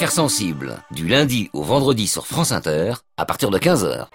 [0.00, 4.06] Affaires sensibles, du lundi au vendredi sur France Inter, à partir de 15h.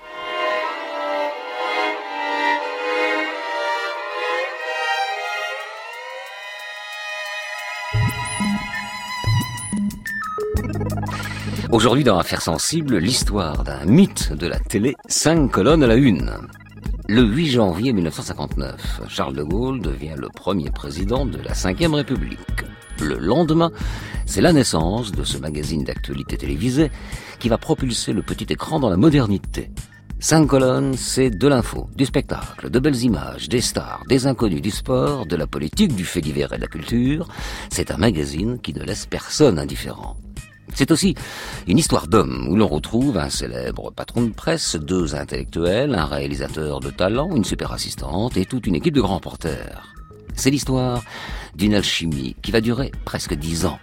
[11.71, 16.31] Aujourd'hui dans Affaires sensibles, l'histoire d'un mythe de la télé, cinq colonnes à la une.
[17.08, 22.66] Le 8 janvier 1959, Charles de Gaulle devient le premier président de la Ve République.
[23.02, 23.71] Le lendemain,
[24.25, 26.91] c'est la naissance de ce magazine d'actualité télévisée
[27.40, 29.70] qui va propulser le petit écran dans la modernité.
[30.20, 34.72] Cinq colonnes, c'est de l'info, du spectacle, de belles images, des stars, des inconnus, du
[34.72, 37.27] sport, de la politique, du fait divers et de la culture.
[37.70, 40.16] C'est un magazine qui ne laisse personne indifférent.
[40.73, 41.16] C'est aussi
[41.67, 46.80] une histoire d'homme où l'on retrouve un célèbre patron de presse, deux intellectuels, un réalisateur
[46.80, 49.94] de talent, une super assistante et toute une équipe de grands porteurs.
[50.35, 51.03] C'est l'histoire
[51.55, 53.80] d'une alchimie qui va durer presque dix ans,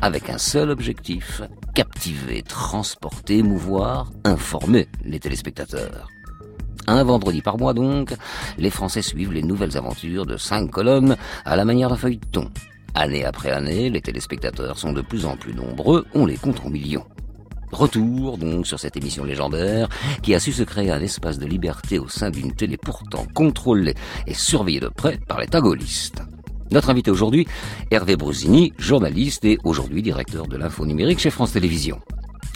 [0.00, 1.42] avec un seul objectif,
[1.74, 6.08] captiver, transporter, émouvoir, informer les téléspectateurs.
[6.86, 8.14] Un vendredi par mois donc,
[8.58, 12.50] les Français suivent les nouvelles aventures de cinq colonnes à la manière d'un feuilleton.
[12.94, 16.70] Année après année, les téléspectateurs sont de plus en plus nombreux, on les compte en
[16.70, 17.04] millions.
[17.76, 19.90] Retour donc sur cette émission légendaire
[20.22, 23.94] qui a su se créer un espace de liberté au sein d'une télé pourtant contrôlée
[24.26, 26.22] et surveillée de près par les gaullistes.
[26.70, 27.46] Notre invité aujourd'hui,
[27.90, 32.00] Hervé Brusini, journaliste et aujourd'hui directeur de l'info numérique chez France Télévisions.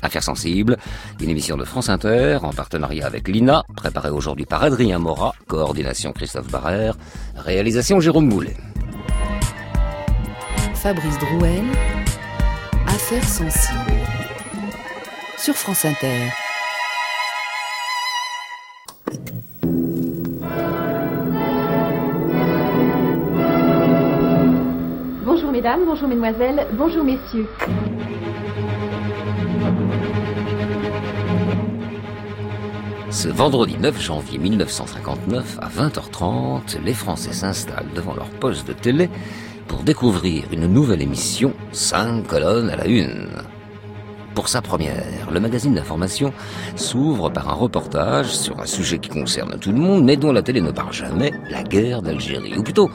[0.00, 0.78] Affaires sensibles,
[1.20, 6.12] une émission de France Inter en partenariat avec l'INA, préparée aujourd'hui par Adrien Morat, coordination
[6.12, 6.96] Christophe Barrère,
[7.36, 8.56] réalisation Jérôme Boulet.
[10.72, 11.64] Fabrice Drouel,
[12.86, 13.99] Affaires sensibles.
[15.42, 16.28] Sur France Inter.
[25.24, 27.48] Bonjour mesdames, bonjour mesdemoiselles, bonjour messieurs.
[33.08, 39.08] Ce vendredi 9 janvier 1959, à 20h30, les Français s'installent devant leur poste de télé
[39.68, 43.30] pour découvrir une nouvelle émission, 5 colonnes à la une.
[44.40, 46.32] Pour sa première, le magazine d'information
[46.74, 50.40] s'ouvre par un reportage sur un sujet qui concerne tout le monde, mais dont la
[50.40, 52.56] télé ne parle jamais, la guerre d'Algérie.
[52.56, 52.88] Ou plutôt,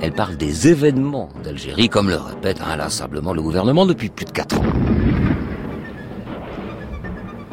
[0.00, 4.60] elle parle des événements d'Algérie, comme le répète inlassablement le gouvernement depuis plus de 4
[4.60, 4.62] ans.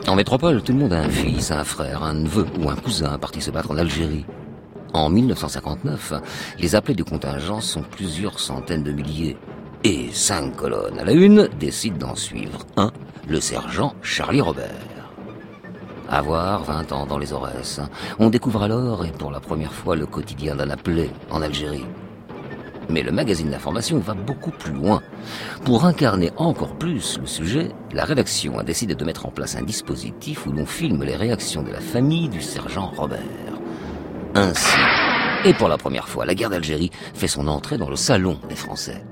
[0.08, 3.18] En métropole, tout le monde a un fils, un frère, un neveu ou un cousin
[3.18, 4.28] parti se battre en Algérie.
[4.94, 6.14] En 1959,
[6.60, 9.38] les appelés du contingent sont plusieurs centaines de milliers.
[9.86, 12.92] Et cinq colonnes à la une décident d'en suivre un,
[13.28, 14.70] le sergent Charlie Robert.
[16.10, 17.82] Avoir 20 ans dans les Aurès,
[18.20, 21.86] on découvre alors, et pour la première fois, le quotidien d'un appelé en Algérie.
[22.90, 25.02] Mais le magazine d'information va beaucoup plus loin.
[25.66, 29.64] Pour incarner encore plus le sujet, la rédaction a décidé de mettre en place un
[29.64, 33.20] dispositif où l'on filme les réactions de la famille du sergent Robert
[34.36, 34.80] ainsi.
[35.46, 38.56] Et pour la première fois, la guerre d'Algérie fait son entrée dans le salon des
[38.56, 39.04] Français.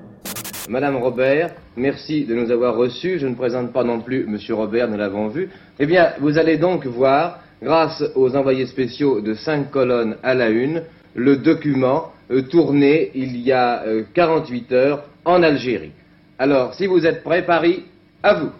[0.70, 3.18] Madame Robert, merci de nous avoir reçus.
[3.20, 5.50] Je ne présente pas non plus Monsieur Robert, nous l'avons vu.
[5.80, 10.50] Eh bien, vous allez donc voir, grâce aux envoyés spéciaux de cinq colonnes à la
[10.50, 10.84] une,
[11.16, 13.84] le document euh, tourné il y a
[14.14, 15.92] 48 euh, heures en Algérie.
[16.38, 17.84] Alors, si vous êtes prêts, Paris,
[18.24, 18.52] à vous.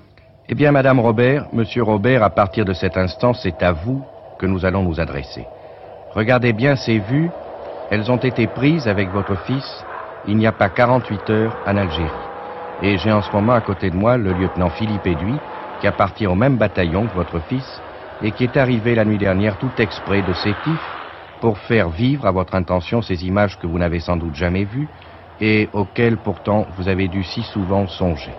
[0.50, 4.04] Eh bien, Madame Robert, Monsieur Robert, à partir de cet instant, c'est à vous
[4.40, 5.46] que nous allons nous adresser.
[6.14, 7.30] Regardez bien ces vues,
[7.92, 9.86] elles ont été prises avec votre fils
[10.28, 12.10] il n'y a pas 48 heures en Algérie.
[12.82, 15.36] Et j'ai en ce moment à côté de moi le lieutenant Philippe Edoui,
[15.80, 17.82] qui appartient au même bataillon que votre fils,
[18.24, 20.80] et qui est arrivé la nuit dernière tout exprès de Sétif
[21.40, 24.88] pour faire vivre à votre intention ces images que vous n'avez sans doute jamais vues
[25.40, 28.32] et auxquelles pourtant vous avez dû si souvent songer.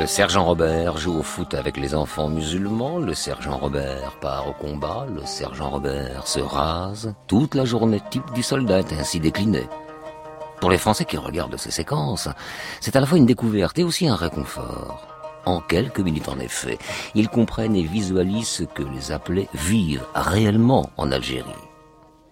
[0.00, 4.54] Le sergent Robert joue au foot avec les enfants musulmans, le sergent Robert part au
[4.54, 9.68] combat, le sergent Robert se rase, toute la journée type du soldat est ainsi décliné.
[10.58, 12.30] Pour les Français qui regardent ces séquences,
[12.80, 15.06] c'est à la fois une découverte et aussi un réconfort.
[15.44, 16.78] En quelques minutes en effet,
[17.14, 21.50] ils comprennent et visualisent ce que les appelés vivent réellement en Algérie.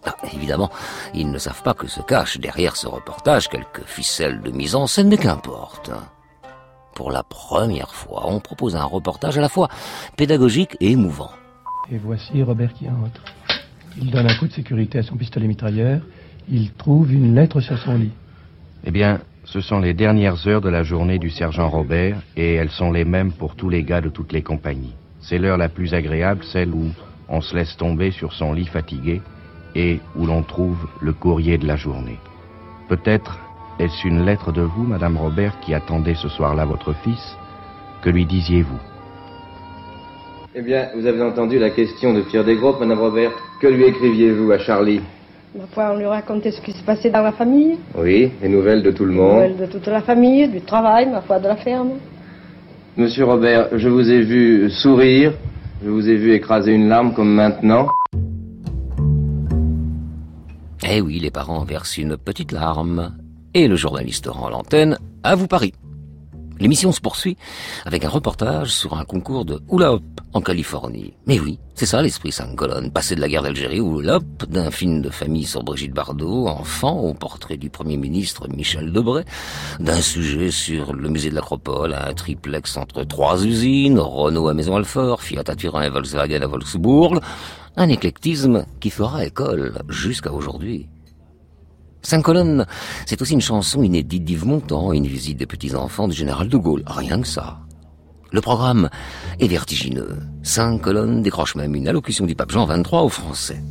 [0.06, 0.70] Ah, évidemment,
[1.12, 4.86] ils ne savent pas que se cache derrière ce reportage quelques ficelles de mise en
[4.86, 5.90] scène, mais qu'importe
[6.98, 9.68] pour la première fois, on propose un reportage à la fois
[10.16, 11.30] pédagogique et émouvant.
[11.92, 13.22] Et voici Robert qui entre.
[13.96, 16.00] Il donne un coup de sécurité à son pistolet mitrailleur.
[16.50, 18.10] Il trouve une lettre sur son lit.
[18.82, 22.70] Eh bien, ce sont les dernières heures de la journée du sergent Robert et elles
[22.70, 24.96] sont les mêmes pour tous les gars de toutes les compagnies.
[25.20, 26.90] C'est l'heure la plus agréable, celle où
[27.28, 29.22] on se laisse tomber sur son lit fatigué
[29.76, 32.18] et où l'on trouve le courrier de la journée.
[32.88, 33.38] Peut-être
[33.78, 37.36] Est-ce une lettre de vous, Madame Robert, qui attendait ce soir-là votre fils?
[38.02, 38.78] Que lui disiez-vous?
[40.56, 43.30] Eh bien, vous avez entendu la question de Pierre Desgroupes, Madame Robert.
[43.60, 45.00] Que lui écriviez-vous à Charlie?
[45.56, 48.82] Ma foi, on lui racontait ce qui se passait dans la famille, Oui, les nouvelles
[48.82, 49.36] de tout le monde.
[49.36, 51.92] Noël de toute la famille, du travail, ma foi, de la ferme.
[52.96, 55.34] Monsieur Robert, je vous ai vu sourire,
[55.84, 57.86] je vous ai vu écraser une larme comme maintenant.
[60.90, 63.12] Eh oui, les parents versent une petite larme.
[63.54, 65.72] Et le journaliste rend l'antenne à vous Paris.
[66.60, 67.36] L'émission se poursuit
[67.84, 70.02] avec un reportage sur un concours de hula hop
[70.32, 71.14] en Californie.
[71.26, 72.90] Mais oui, c'est ça l'esprit cinq colonnes.
[72.90, 76.48] Passer de la guerre d'Algérie au hula hop, d'un film de famille sur Brigitte Bardot,
[76.48, 79.24] enfant, au portrait du premier ministre Michel Debré,
[79.78, 85.22] d'un sujet sur le musée de l'Acropole, un triplex entre trois usines, Renault à Maison-Alfort,
[85.22, 87.20] Fiat à Turin et Volkswagen à Wolfsburg,
[87.76, 90.88] un éclectisme qui fera école jusqu'à aujourd'hui.
[92.02, 92.66] Cinq colonnes,
[93.06, 96.84] c'est aussi une chanson inédite d'Yves Montand une visite des petits-enfants du général de Gaulle.
[96.86, 97.60] Rien que ça.
[98.30, 98.88] Le programme
[99.40, 100.18] est vertigineux.
[100.42, 103.62] Cinq colonnes décrochent même une allocution du pape Jean XXIII au français.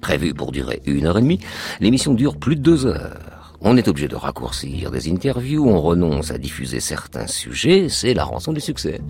[0.00, 1.40] Prévu pour durer une heure et demie,
[1.80, 3.54] l'émission dure plus de deux heures.
[3.60, 8.24] On est obligé de raccourcir des interviews, on renonce à diffuser certains sujets, c'est la
[8.24, 9.00] rançon du succès.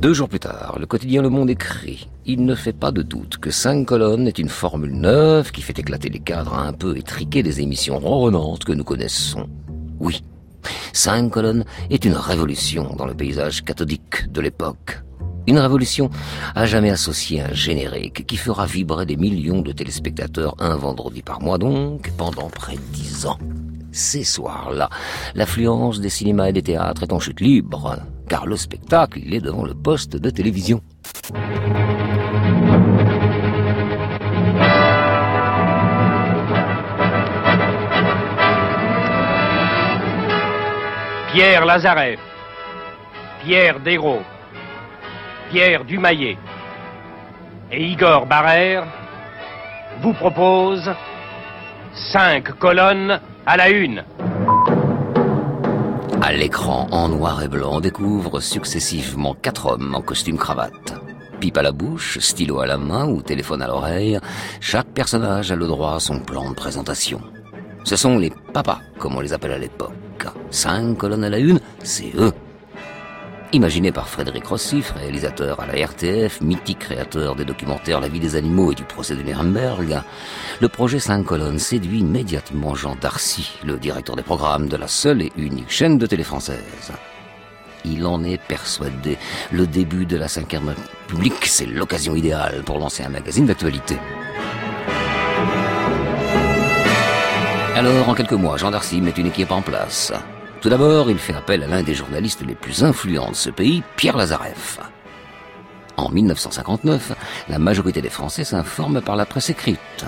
[0.00, 3.36] Deux jours plus tard, le quotidien Le Monde écrit Il ne fait pas de doute
[3.36, 7.42] que cinq colonnes est une formule neuve qui fait éclater les cadres un peu étriqués
[7.42, 9.46] des émissions ronronnantes que nous connaissons.
[9.98, 10.24] Oui,
[10.94, 15.02] cinq colonnes est une révolution dans le paysage cathodique de l'époque.
[15.46, 16.08] Une révolution
[16.54, 21.42] à jamais associée un générique qui fera vibrer des millions de téléspectateurs un vendredi par
[21.42, 23.38] mois donc pendant près de dix ans.
[23.92, 24.88] Ces soirs-là,
[25.34, 27.98] l'affluence des cinémas et des théâtres est en chute libre
[28.30, 30.80] car le spectacle, il est devant le poste de télévision.
[41.32, 42.20] Pierre Lazareff,
[43.42, 44.22] Pierre Desgros,
[45.50, 46.38] Pierre Dumaillet
[47.72, 48.86] et Igor Barrère
[50.02, 50.92] vous proposent
[52.12, 54.04] cinq colonnes à la une.
[56.32, 60.94] L'écran, en noir et blanc, découvre successivement quatre hommes en costume cravate.
[61.40, 64.18] Pipe à la bouche, stylo à la main ou téléphone à l'oreille,
[64.60, 67.20] chaque personnage a le droit à son plan de présentation.
[67.84, 69.92] Ce sont les papas, comme on les appelle à l'époque.
[70.50, 72.32] Cinq colonnes à la une, c'est eux.
[73.52, 78.36] Imaginé par Frédéric Rossif, réalisateur à la RTF, mythique créateur des documentaires La vie des
[78.36, 80.02] animaux et du procès de Nuremberg,
[80.60, 85.22] le projet 5 colonnes séduit immédiatement Jean Darcy, le directeur des programmes de la seule
[85.22, 86.92] et unique chaîne de télé française.
[87.84, 89.18] Il en est persuadé.
[89.50, 93.98] Le début de la 5e République, c'est l'occasion idéale pour lancer un magazine d'actualité.
[97.74, 100.12] Alors, en quelques mois, Jean Darcy met une équipe en place.
[100.60, 103.82] Tout d'abord, il fait appel à l'un des journalistes les plus influents de ce pays,
[103.96, 104.78] Pierre Lazareff.
[105.96, 107.12] En 1959,
[107.48, 110.04] la majorité des Français s'informent par la presse écrite.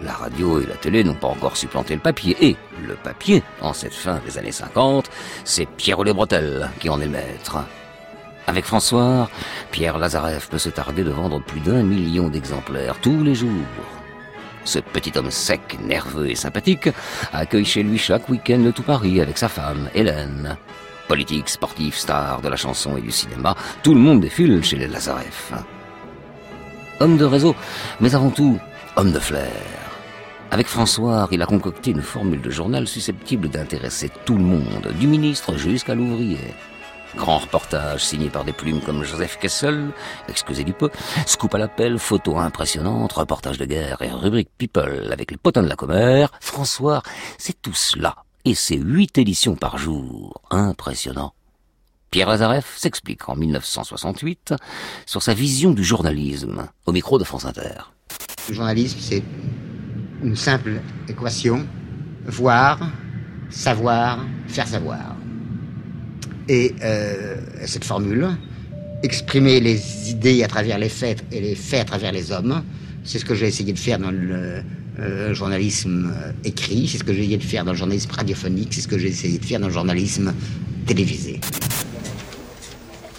[0.00, 2.36] La radio et la télé n'ont pas encore supplanté le papier.
[2.40, 2.56] Et
[2.86, 5.10] le papier, en cette fin des années 50,
[5.42, 7.58] c'est Pierre Les Bretelles qui en est maître.
[8.46, 9.28] Avec François,
[9.72, 13.50] Pierre Lazareff peut se tarder de vendre plus d'un million d'exemplaires tous les jours.
[14.66, 16.88] Ce petit homme sec, nerveux et sympathique
[17.32, 20.56] accueille chez lui chaque week-end tout Paris avec sa femme, Hélène.
[21.06, 24.88] Politique, sportif, star de la chanson et du cinéma, tout le monde défile chez les
[24.88, 25.52] Lazareff.
[26.98, 27.54] Homme de réseau,
[28.00, 28.58] mais avant tout,
[28.96, 29.52] homme de flair.
[30.50, 35.06] Avec François, il a concocté une formule de journal susceptible d'intéresser tout le monde, du
[35.06, 36.54] ministre jusqu'à l'ouvrier.
[37.16, 39.90] Grand reportage signé par des plumes comme Joseph Kessel,
[40.28, 40.90] excusez du peu,
[41.26, 45.68] scoop à l'appel, photos impressionnantes, reportage de guerre et rubrique People avec les potins de
[45.68, 46.30] la commère.
[46.40, 47.02] François,
[47.38, 48.16] c'est tout cela.
[48.44, 50.40] Et c'est huit éditions par jour.
[50.50, 51.32] Impressionnant.
[52.10, 54.54] Pierre Lazareff s'explique en 1968
[55.06, 57.92] sur sa vision du journalisme au micro de France Inter.
[58.48, 59.24] Le journalisme, c'est
[60.22, 61.66] une simple équation.
[62.26, 62.78] Voir,
[63.50, 65.15] savoir, faire savoir.
[66.48, 67.36] Et euh,
[67.66, 68.28] cette formule,
[69.02, 72.62] exprimer les idées à travers les faits et les faits à travers les hommes,
[73.04, 74.62] c'est ce que j'ai essayé de faire dans le
[74.98, 78.72] euh, journalisme euh, écrit, c'est ce que j'ai essayé de faire dans le journalisme radiophonique,
[78.72, 80.32] c'est ce que j'ai essayé de faire dans le journalisme
[80.86, 81.40] télévisé.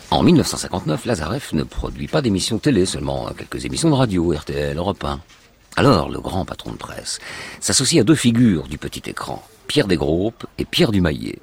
[0.09, 5.03] En 1959, Lazareff ne produit pas d'émissions télé, seulement quelques émissions de radio, RTL, Europe
[5.03, 5.19] 1.
[5.75, 7.19] Alors, le grand patron de presse
[7.59, 11.39] s'associe à deux figures du petit écran, Pierre Desgroupes et Pierre Dumaillet.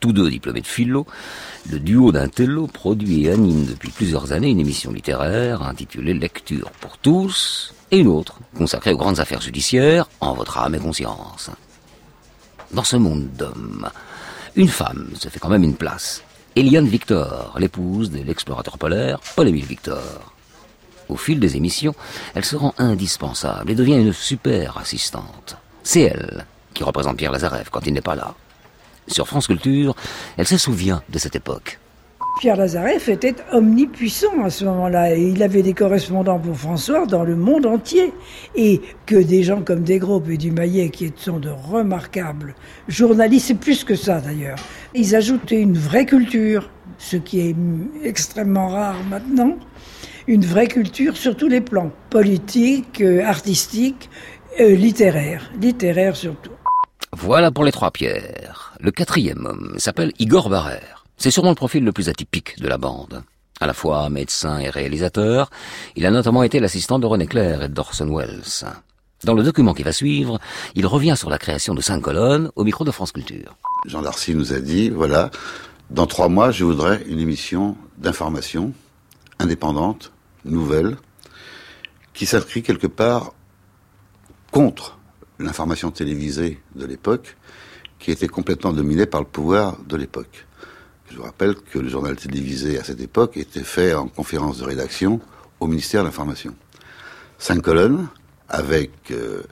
[0.00, 1.06] Tous deux diplômés de philo,
[1.70, 6.70] le duo d'un télo produit et anime depuis plusieurs années une émission littéraire intitulée Lecture
[6.80, 11.50] pour tous, et une autre consacrée aux grandes affaires judiciaires en votre âme et conscience.
[12.72, 13.88] Dans ce monde d'hommes,
[14.56, 16.22] une femme se fait quand même une place.
[16.56, 20.32] Eliane Victor, l'épouse de l'explorateur polaire Paul-Émile Victor.
[21.08, 21.94] Au fil des émissions,
[22.34, 25.56] elle se rend indispensable et devient une super assistante.
[25.82, 28.34] C'est elle qui représente Pierre Lazareff quand il n'est pas là.
[29.08, 29.94] Sur France Culture,
[30.36, 31.78] elle se souvient de cette époque.
[32.38, 37.24] Pierre Lazareff était omnipuissant à ce moment-là et il avait des correspondants pour François dans
[37.24, 38.12] le monde entier.
[38.54, 42.54] Et que des gens comme Desgroupes et Dumayet, qui sont de remarquables
[42.88, 44.58] journalistes, c'est plus que ça d'ailleurs,
[44.94, 47.56] ils ajoutaient une vraie culture, ce qui est
[48.04, 49.56] extrêmement rare maintenant,
[50.26, 54.10] une vraie culture sur tous les plans, politique, euh, artistique,
[54.60, 56.50] euh, littéraire, littéraire surtout.
[57.16, 58.65] Voilà pour les trois pierres.
[58.80, 61.04] Le quatrième homme s'appelle Igor Barrère.
[61.16, 63.22] C'est sûrement le profil le plus atypique de la bande.
[63.58, 65.50] À la fois médecin et réalisateur,
[65.94, 68.42] il a notamment été l'assistant de René Clair et d'Orson Welles.
[69.24, 70.38] Dans le document qui va suivre,
[70.74, 73.56] il revient sur la création de cinq colonnes au micro de France Culture.
[73.86, 75.30] Jean Darcy nous a dit, voilà,
[75.90, 78.74] dans trois mois, je voudrais une émission d'information
[79.38, 80.12] indépendante,
[80.44, 80.96] nouvelle,
[82.12, 83.32] qui s'inscrit quelque part
[84.50, 84.98] contre
[85.38, 87.36] l'information télévisée de l'époque,
[87.98, 90.46] qui était complètement dominée par le pouvoir de l'époque.
[91.10, 94.64] Je vous rappelle que le journal télévisé à cette époque était fait en conférence de
[94.64, 95.20] rédaction
[95.60, 96.54] au ministère de l'Information.
[97.38, 98.08] Cinq colonnes
[98.48, 99.42] avec euh,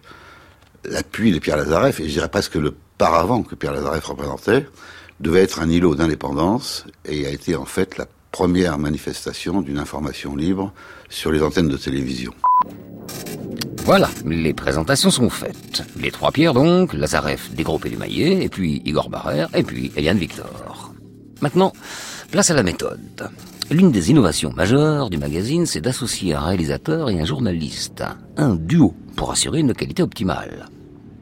[0.84, 4.66] l'appui de Pierre Lazareff, et je dirais presque le paravent que Pierre Lazareff représentait,
[5.20, 10.34] devait être un îlot d'indépendance et a été en fait la première manifestation d'une information
[10.34, 10.72] libre
[11.08, 12.34] sur les antennes de télévision.
[13.84, 15.84] Voilà, les présentations sont faites.
[16.00, 20.16] Les trois pierres donc, Lazareff, Desgroupes et Dumayet, et puis Igor Barrère, et puis Eliane
[20.16, 20.94] Victor.
[21.42, 21.70] Maintenant,
[22.30, 23.30] place à la méthode.
[23.70, 28.02] L'une des innovations majeures du magazine, c'est d'associer un réalisateur et un journaliste.
[28.38, 30.70] Un duo pour assurer une qualité optimale.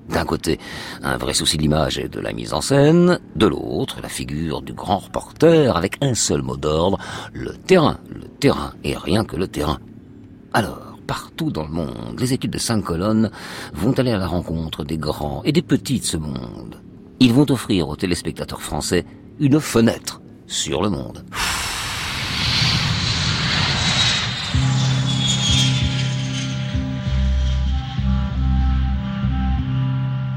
[0.08, 0.60] D'un côté,
[1.02, 3.18] un vrai souci de l'image et de la mise en scène.
[3.34, 6.98] De l'autre, la figure du grand reporter avec un seul mot d'ordre,
[7.32, 9.80] le terrain, le terrain et rien que le terrain.
[10.52, 13.30] Alors, partout dans le monde, les équipes de cinq colonnes
[13.74, 16.80] vont aller à la rencontre des grands et des petits de ce monde.
[17.20, 19.04] Ils vont offrir aux téléspectateurs français
[19.38, 21.24] une fenêtre sur le monde.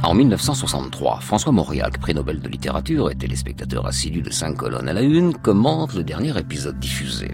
[0.05, 4.93] En 1963, François Mauriac, prix Nobel de littérature et téléspectateur assidu de cinq colonnes à
[4.93, 7.31] la une, commente le dernier épisode diffusé.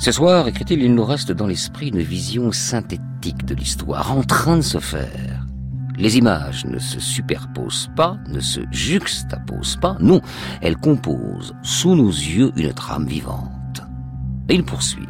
[0.00, 4.56] Ce soir, écrit-il, il nous reste dans l'esprit une vision synthétique de l'histoire en train
[4.56, 5.44] de se faire.
[5.96, 10.20] Les images ne se superposent pas, ne se juxtaposent pas, non,
[10.62, 13.82] elles composent sous nos yeux une trame vivante.
[14.48, 15.08] Et il poursuit.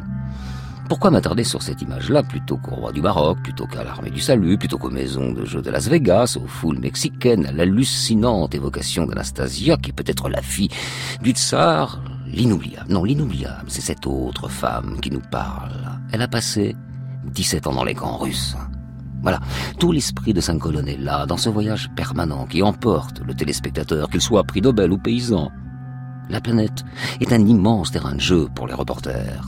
[0.89, 4.57] Pourquoi m'attarder sur cette image-là plutôt qu'au roi du Maroc, plutôt qu'à l'armée du salut,
[4.57, 9.77] plutôt qu'aux maisons de jeux de Las Vegas, aux foules mexicaines, à l'hallucinante évocation d'Anastasia,
[9.77, 10.69] qui peut être la fille
[11.21, 12.01] du tsar,
[12.31, 12.91] l'inoubliable.
[12.91, 15.99] Non, l'inoubliable, c'est cette autre femme qui nous parle.
[16.11, 16.75] Elle a passé
[17.25, 18.55] 17 ans dans les camps russes.
[19.21, 19.39] Voilà,
[19.77, 24.21] tout l'esprit de Saint-Colonne est là, dans ce voyage permanent qui emporte le téléspectateur, qu'il
[24.21, 25.51] soit prix Nobel ou paysan.
[26.29, 26.85] La planète
[27.19, 29.43] est un immense terrain de jeu pour les reporters.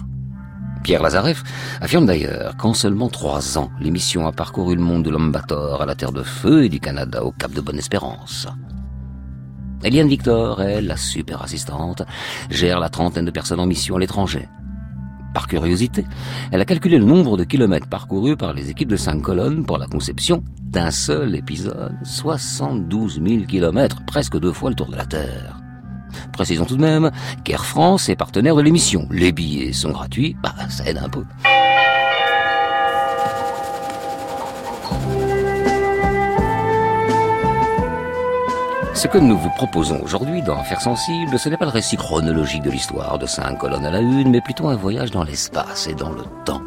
[0.83, 1.43] Pierre Lazareff
[1.79, 5.95] affirme d'ailleurs qu'en seulement trois ans, l'émission a parcouru le monde de l'Ambator à la
[5.95, 8.47] Terre de Feu et du Canada au Cap de Bonne-Espérance.
[9.83, 12.03] Eliane Victor, elle, la super assistante,
[12.49, 14.47] gère la trentaine de personnes en mission à l'étranger.
[15.33, 16.05] Par curiosité,
[16.51, 19.77] elle a calculé le nombre de kilomètres parcourus par les équipes de cinq colonnes pour
[19.77, 21.95] la conception d'un seul épisode.
[22.03, 25.61] 72 000 kilomètres, presque deux fois le tour de la Terre.
[26.33, 27.11] Précisons tout de même
[27.45, 29.07] qu'Air France est partenaire de l'émission.
[29.09, 31.23] Les billets sont gratuits, bah ça aide un peu.
[38.93, 42.61] Ce que nous vous proposons aujourd'hui dans Affaires sensibles, ce n'est pas le récit chronologique
[42.61, 45.93] de l'histoire de cinq colonnes à la une, mais plutôt un voyage dans l'espace et
[45.93, 46.61] dans le temps.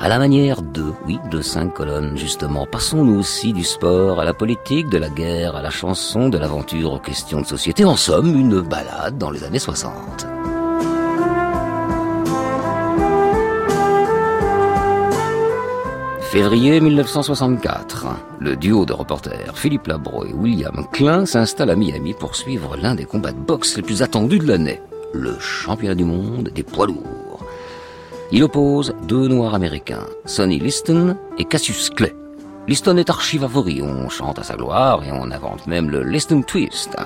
[0.00, 2.66] À la manière de, oui, de cinq colonnes, justement.
[2.66, 6.92] Passons-nous aussi du sport à la politique, de la guerre à la chanson, de l'aventure
[6.92, 7.86] aux questions de société.
[7.86, 10.26] En somme, une balade dans les années 60.
[16.34, 18.06] Février 1964,
[18.40, 22.96] le duo de reporters Philippe Labro et William Klein s'installe à Miami pour suivre l'un
[22.96, 24.80] des combats de boxe les plus attendus de l'année,
[25.12, 27.46] le championnat du monde des poids lourds.
[28.32, 32.16] Il oppose deux noirs américains, Sonny Liston et Cassius Clay.
[32.66, 36.42] Liston est archi favori, on chante à sa gloire et on invente même le Liston
[36.42, 36.96] Twist.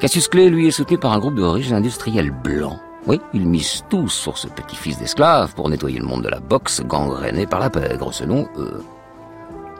[0.00, 4.08] Cassius Clay, lui, est soutenu par un groupe d'origine industrielle blanc, Oui, ils misent tous
[4.08, 8.12] sur ce petit-fils d'esclave pour nettoyer le monde de la boxe gangréné par la pègre,
[8.12, 8.80] selon eux.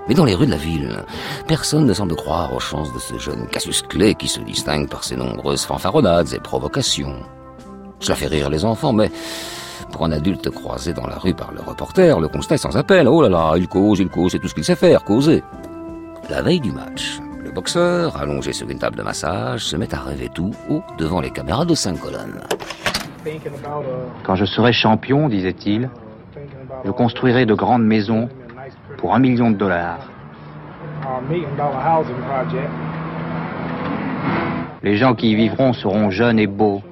[0.08, 1.04] Mais dans les rues de la ville,
[1.46, 5.04] personne ne semble croire aux chances de ce jeune Cassius Clay qui se distingue par
[5.04, 7.22] ses nombreuses fanfaronnades et provocations.
[8.00, 9.12] Cela fait rire les enfants, mais
[9.92, 13.06] pour un adulte croisé dans la rue par le reporter, le constat est sans appel.
[13.06, 15.44] Oh là là, il cause, il cause, c'est tout ce qu'il sait faire, causer.
[16.28, 20.00] La veille du match, le boxeur, allongé sur une table de massage, se met à
[20.00, 22.40] rêver tout haut devant les caméras de cinq colonnes.
[24.24, 25.90] Quand je serai champion, disait-il,
[26.84, 28.28] je construirai de grandes maisons
[28.98, 30.10] pour un million de dollars.
[34.82, 36.82] Les gens qui y vivront seront jeunes et beaux.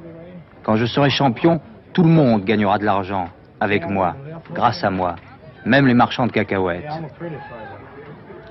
[0.62, 1.60] Quand je serai champion,
[1.92, 4.14] tout le monde gagnera de l'argent avec moi,
[4.54, 5.16] grâce à moi,
[5.64, 6.84] même les marchands de cacahuètes.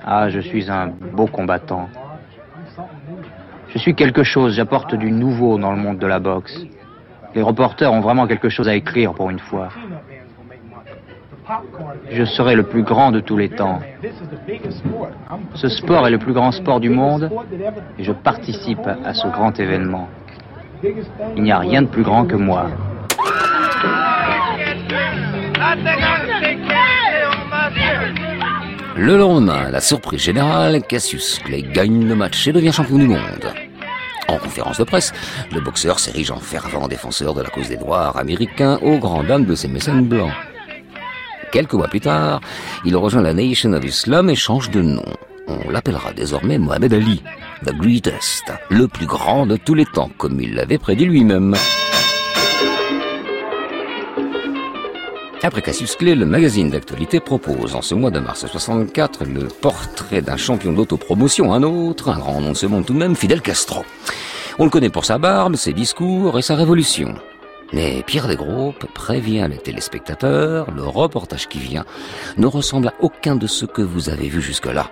[0.04, 1.88] Ah, je suis un beau combattant.
[3.68, 6.58] Je suis quelque chose, j'apporte du nouveau dans le monde de la boxe.
[7.34, 9.68] Les reporters ont vraiment quelque chose à écrire pour une fois.
[12.10, 13.80] Je serai le plus grand de tous les temps.
[15.54, 17.30] Ce sport est le plus grand sport du monde
[17.98, 20.08] et je participe à ce grand événement.
[21.36, 22.66] Il n'y a rien de plus grand que moi.
[28.96, 33.52] Le lendemain, la surprise générale, Cassius Clay gagne le match et devient champion du monde.
[34.30, 35.12] En conférence de presse,
[35.52, 39.44] le boxeur s'érige en fervent défenseur de la cause des Noirs américains aux grand dames
[39.44, 40.30] de ses mécènes blancs.
[41.50, 42.40] Quelques mois plus tard,
[42.84, 45.02] il rejoint la Nation of Islam et change de nom.
[45.48, 47.24] On l'appellera désormais Mohamed Ali,
[47.66, 51.56] the greatest, le plus grand de tous les temps, comme il l'avait prédit lui-même.
[55.42, 60.20] Après Cassius Clay, le magazine d'actualité propose en ce mois de mars 64 le portrait
[60.20, 63.40] d'un champion d'autopromotion, un autre, un grand nom de ce monde tout de même, Fidel
[63.40, 63.82] Castro.
[64.58, 67.14] On le connaît pour sa barbe, ses discours et sa révolution.
[67.72, 71.86] Mais Pierre Desgroupes prévient les téléspectateurs, le reportage qui vient
[72.36, 74.90] ne ressemble à aucun de ceux que vous avez vus jusque-là.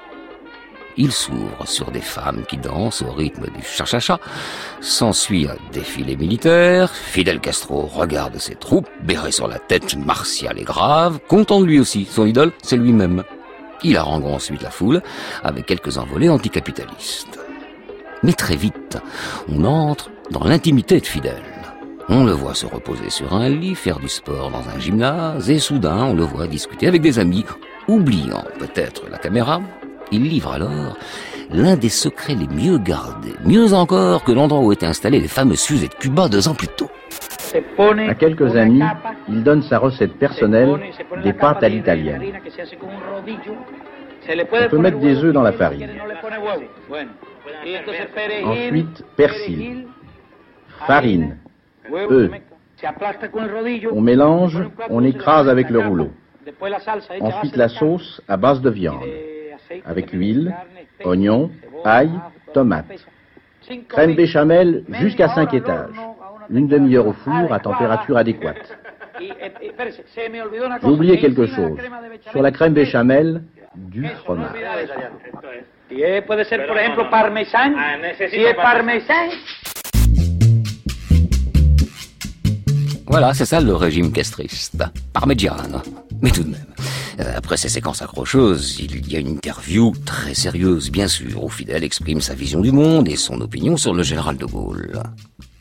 [1.01, 4.19] Il s'ouvre sur des femmes qui dansent au rythme du cha-cha-cha.
[4.81, 6.93] S'ensuit un défilé militaire.
[6.93, 11.79] Fidel Castro regarde ses troupes, béret sur la tête, martial et grave, content de lui
[11.79, 12.05] aussi.
[12.05, 13.23] Son idole, c'est lui-même.
[13.85, 15.01] Il harangue ensuite la foule
[15.45, 17.39] avec quelques envolées anticapitalistes.
[18.25, 18.99] Mais très vite,
[19.49, 21.43] on entre dans l'intimité de Fidel.
[22.09, 25.61] On le voit se reposer sur un lit, faire du sport dans un gymnase, et
[25.61, 27.45] soudain on le voit discuter avec des amis,
[27.87, 29.61] oubliant peut-être la caméra,
[30.13, 30.97] il livre alors
[31.53, 35.65] l'un des secrets les mieux gardés, mieux encore que l'endroit où étaient installées les fameuses
[35.65, 36.91] fusées de Cuba deux ans plus tôt.
[38.09, 38.83] À quelques amis,
[39.29, 40.79] il donne sa recette personnelle
[41.23, 42.23] des pâtes à l'italienne.
[44.29, 45.89] On peut mettre des œufs dans la farine.
[48.45, 49.87] Ensuite, persil,
[50.87, 51.39] farine,
[51.91, 52.31] œufs.
[53.93, 56.11] On mélange, on écrase avec le rouleau.
[57.21, 59.01] Ensuite, la sauce à base de viande
[59.85, 60.55] avec l'huile,
[61.05, 61.51] oignons,
[61.85, 62.11] ail,
[62.53, 62.87] tomates.
[63.89, 65.91] Crème béchamel jusqu'à 5 étages.
[66.51, 68.79] Une demi-heure au four à température adéquate.
[69.21, 71.79] J'ai oublié quelque chose.
[72.31, 73.43] Sur la crème béchamel,
[73.75, 74.57] du fromage.
[83.07, 84.83] Voilà, c'est ça le régime castriste.
[85.13, 85.79] Parmigiano.
[86.23, 86.78] Mais tout de même.
[87.21, 91.49] Euh, après ces séquences accrocheuses, il y a une interview très sérieuse, bien sûr, où
[91.49, 95.03] Fidel exprime sa vision du monde et son opinion sur le général de Gaulle.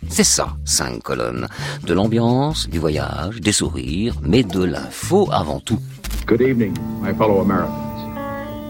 [0.10, 1.48] C'est ça, cinq colonnes.
[1.86, 5.80] De l'ambiance, du voyage, des sourires, mais de l'info avant tout.
[6.28, 7.88] Good evening, my fellow Americans.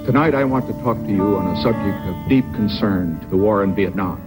[0.05, 3.35] Tonight I want to talk to you on a subject of deep concern to the
[3.35, 4.26] war in Vietnam.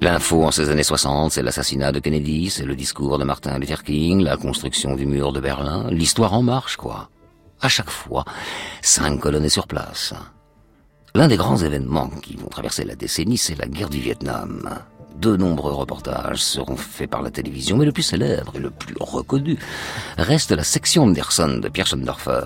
[0.00, 3.82] L'info en ces années 60, c'est l'assassinat de Kennedy, c'est le discours de Martin Luther
[3.82, 7.10] King, la construction du mur de Berlin, l'histoire en marche, quoi.
[7.60, 8.24] À chaque fois,
[8.80, 10.14] cinq colonnes sur place.
[11.16, 14.70] L'un des grands événements qui vont traverser la décennie, c'est la guerre du Vietnam.
[15.16, 18.94] De nombreux reportages seront faits par la télévision, mais le plus célèbre et le plus
[19.00, 19.58] reconnu
[20.16, 22.44] reste la section Anderson de Pierre Schoendorfer.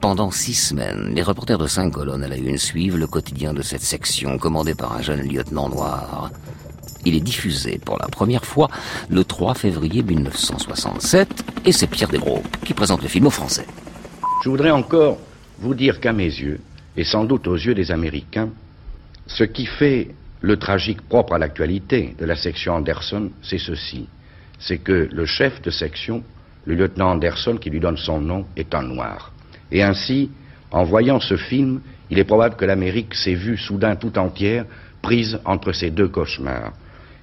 [0.00, 3.62] Pendant six semaines, les reporters de cinq colonnes à la une suivent le quotidien de
[3.62, 6.30] cette section commandée par un jeune lieutenant noir.
[7.06, 8.68] Il est diffusé pour la première fois
[9.08, 13.66] le 3 février 1967 et c'est Pierre Desgros qui présente le film au Français.
[14.44, 15.18] Je voudrais encore
[15.58, 16.60] vous dire qu'à mes yeux,
[16.96, 18.50] et sans doute aux yeux des Américains,
[19.26, 24.08] ce qui fait le tragique propre à l'actualité de la section Anderson, c'est ceci.
[24.58, 26.22] C'est que le chef de section,
[26.66, 29.32] le lieutenant Anderson, qui lui donne son nom, est un noir.
[29.70, 30.30] Et ainsi,
[30.70, 34.64] en voyant ce film, il est probable que l'Amérique s'est vue soudain tout entière
[35.02, 36.72] prise entre ces deux cauchemars.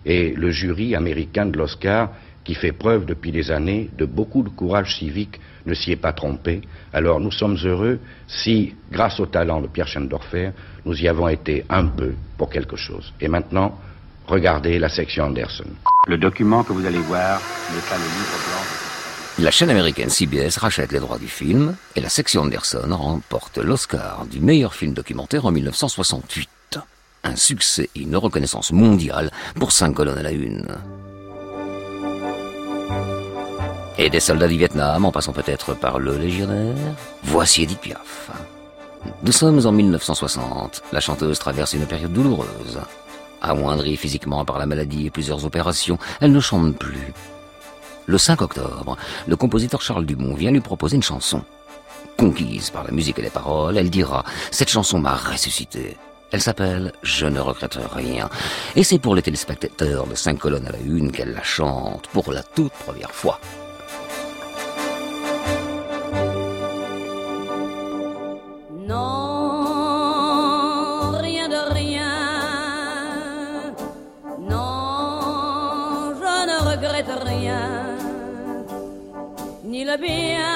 [0.06, 2.10] et le jury américain de l'Oscar,
[2.44, 6.12] qui fait preuve depuis des années de beaucoup de courage civique, ne s'y est pas
[6.12, 6.62] trompé.
[6.92, 10.52] Alors nous sommes heureux si, grâce au talent de Pierre Schendorfer,
[10.86, 13.14] nous y avons été un peu pour quelque chose.
[13.22, 13.80] Et maintenant,
[14.28, 15.70] regardez la section Anderson.
[16.08, 18.63] Le document que vous allez voir n'est pas le livre blanc.
[19.40, 24.28] La chaîne américaine CBS rachète les droits du film et la section Anderson remporte l'Oscar
[24.28, 26.50] du meilleur film documentaire en 1968.
[27.24, 30.68] Un succès et une reconnaissance mondiale pour cinq colonnes à la une.
[33.98, 36.76] Et des soldats du Vietnam, en passant peut-être par le légionnaire,
[37.24, 38.30] voici Edith Piaf.
[39.24, 40.84] Nous sommes en 1960.
[40.92, 42.80] La chanteuse traverse une période douloureuse.
[43.42, 47.14] Amoindrie physiquement par la maladie et plusieurs opérations, elle ne chante plus.
[48.06, 51.42] Le 5 octobre, le compositeur Charles Dumont vient lui proposer une chanson.
[52.18, 55.80] Conquise par la musique et les paroles, elle dira⁇ Cette chanson m'a ressuscité⁇
[56.32, 58.30] Elle s'appelle Je ne regrette rien.
[58.76, 62.32] Et c'est pour les téléspectateurs de 5 colonnes à la une qu'elle la chante pour
[62.34, 63.40] la toute première fois.
[79.98, 80.53] Ni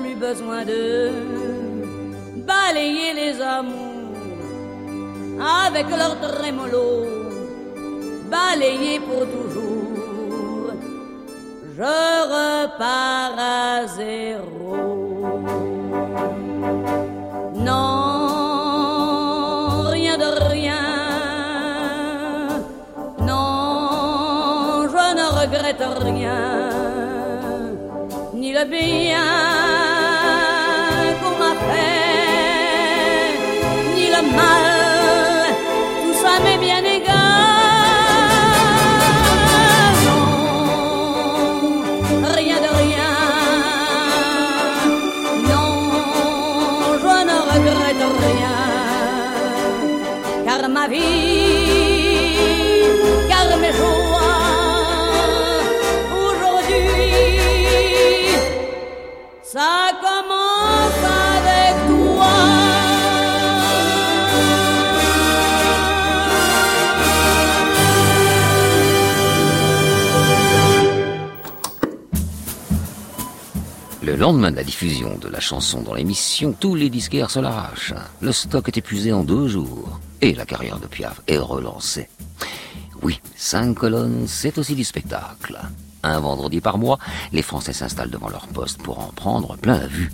[0.00, 1.10] plus besoin de
[2.46, 3.88] balayer les amours
[5.64, 7.06] avec leur trémolo,
[8.30, 10.72] balayer pour toujours.
[11.76, 11.96] Je
[12.34, 14.76] repars à zéro.
[17.68, 18.24] Non,
[19.96, 20.84] rien de rien.
[23.20, 26.40] Non, je ne regrette rien,
[28.34, 29.87] ni le bien
[34.38, 34.67] ni
[74.18, 77.94] lendemain de la diffusion de la chanson dans l'émission, tous les disquaires se l'arrachent.
[78.20, 80.00] Le stock est épuisé en deux jours.
[80.20, 82.08] Et la carrière de Piaf est relancée.
[83.02, 85.58] Oui, cinq colonnes, c'est aussi du spectacle.
[86.02, 86.98] Un vendredi par mois,
[87.32, 90.12] les Français s'installent devant leur poste pour en prendre plein la vue.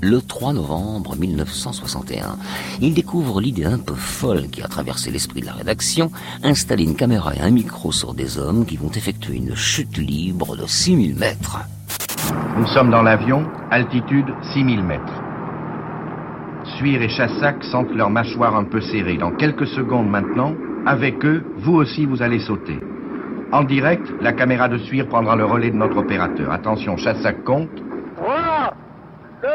[0.00, 2.38] Le 3 novembre 1961,
[2.80, 6.10] ils découvrent l'idée un peu folle qui a traversé l'esprit de la rédaction,
[6.42, 10.56] installer une caméra et un micro sur des hommes qui vont effectuer une chute libre
[10.56, 11.58] de 6000 mètres.
[12.56, 15.22] Nous sommes dans l'avion, altitude 6000 mètres.
[16.76, 19.16] Suire et Chassac sentent leurs mâchoires un peu serrées.
[19.16, 20.54] Dans quelques secondes maintenant,
[20.86, 22.78] avec eux, vous aussi vous allez sauter.
[23.52, 26.52] En direct, la caméra de Suire prendra le relais de notre opérateur.
[26.52, 27.70] Attention, Chassac compte.
[28.16, 28.74] 3,
[29.42, 29.48] 2,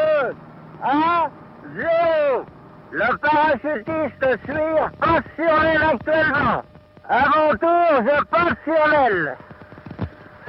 [0.84, 0.96] 1,
[1.76, 2.44] 0.
[2.90, 6.62] Le parachutiste Suire passe sur l'aile actuellement.
[7.08, 9.36] Mon tour, je passe sur l'aile.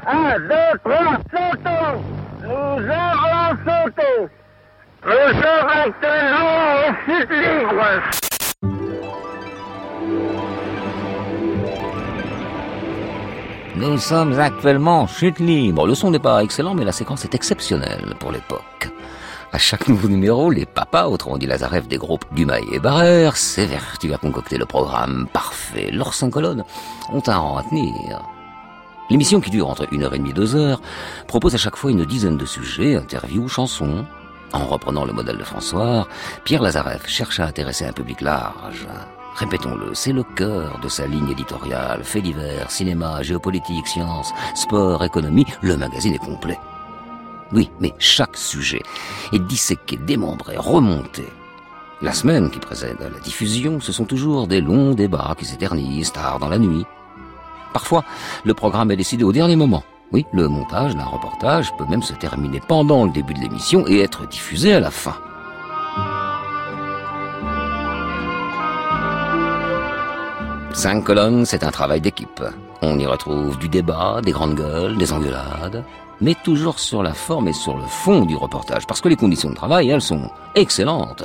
[0.09, 0.97] 1, 2, 3,
[1.31, 2.01] sautons.
[2.41, 4.29] Nous avons sauté.
[7.05, 7.83] Chute libre.
[13.75, 15.85] Nous sommes actuellement en chute libre.
[15.85, 18.89] Le son n'est pas excellent, mais la séquence est exceptionnelle pour l'époque.
[19.51, 24.13] À chaque nouveau numéro, les papas, autrement dit Lazarev des groupes Dumas et Barrère, s'évertuent
[24.13, 25.89] à concocter le programme parfait.
[25.91, 26.63] Leurs cinq colonnes
[27.11, 28.21] ont un rang à tenir.
[29.09, 30.81] L'émission qui dure entre une heure et demie et deux heures
[31.27, 34.05] propose à chaque fois une dizaine de sujets, interviews, chansons.
[34.53, 36.07] En reprenant le modèle de François,
[36.43, 38.87] Pierre Lazarev cherche à intéresser un public large.
[39.35, 42.03] Répétons-le, c'est le cœur de sa ligne éditoriale.
[42.03, 46.59] Fait divers, cinéma, géopolitique, sciences, sport, économie, le magazine est complet.
[47.53, 48.81] Oui, mais chaque sujet
[49.31, 51.23] est disséqué, démembré, remonté.
[52.01, 56.39] La semaine qui précède la diffusion, ce sont toujours des longs débats qui s'éternisent tard
[56.39, 56.85] dans la nuit.
[57.73, 58.03] Parfois,
[58.43, 59.83] le programme est décidé au dernier moment.
[60.13, 63.99] Oui, le montage d'un reportage peut même se terminer pendant le début de l'émission et
[63.99, 65.15] être diffusé à la fin.
[70.73, 72.43] Cinq colonnes, c'est un travail d'équipe.
[72.83, 75.83] On y retrouve du débat, des grandes gueules, des engueulades,
[76.21, 79.49] mais toujours sur la forme et sur le fond du reportage, parce que les conditions
[79.49, 81.23] de travail, elles sont excellentes.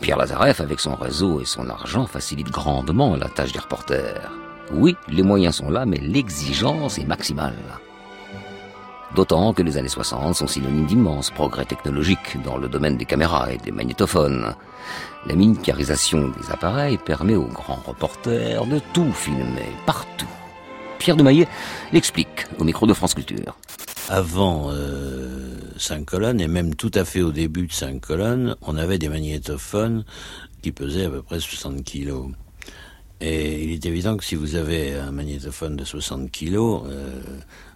[0.00, 4.30] Pierre Lazareff, avec son réseau et son argent, facilite grandement la tâche des reporters.
[4.72, 7.54] Oui, les moyens sont là, mais l'exigence est maximale.
[9.14, 13.52] D'autant que les années 60 sont synonymes d'immenses progrès technologiques dans le domaine des caméras
[13.52, 14.54] et des magnétophones.
[15.26, 20.28] La miniaturisation des appareils permet aux grands reporters de tout filmer, partout.
[20.98, 21.48] Pierre de Maillet
[21.92, 23.56] l'explique au micro de France Culture.
[24.08, 28.76] Avant euh, 5 colonnes, et même tout à fait au début de 5 colonnes, on
[28.76, 30.04] avait des magnétophones
[30.62, 32.28] qui pesaient à peu près 60 kilos.
[33.20, 37.20] Et il est évident que si vous avez un magnétophone de 60 kilos, euh,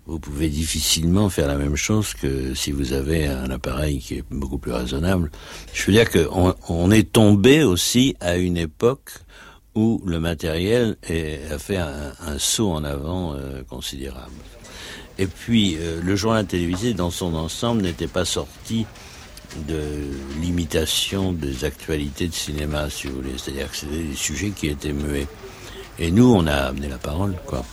[0.07, 4.25] vous pouvez difficilement faire la même chose que si vous avez un appareil qui est
[4.31, 5.31] beaucoup plus raisonnable.
[5.73, 9.13] Je veux dire qu'on on est tombé aussi à une époque
[9.75, 14.35] où le matériel a fait un, un, saut en avant euh, considérable.
[15.19, 18.87] Et puis, euh, le journal télévisé, dans son ensemble, n'était pas sorti
[19.69, 19.81] de
[20.41, 23.35] l'imitation des actualités de cinéma, si vous voulez.
[23.37, 25.27] C'est-à-dire que c'était des sujets qui étaient muets.
[25.99, 27.65] Et nous, on a amené la parole, quoi.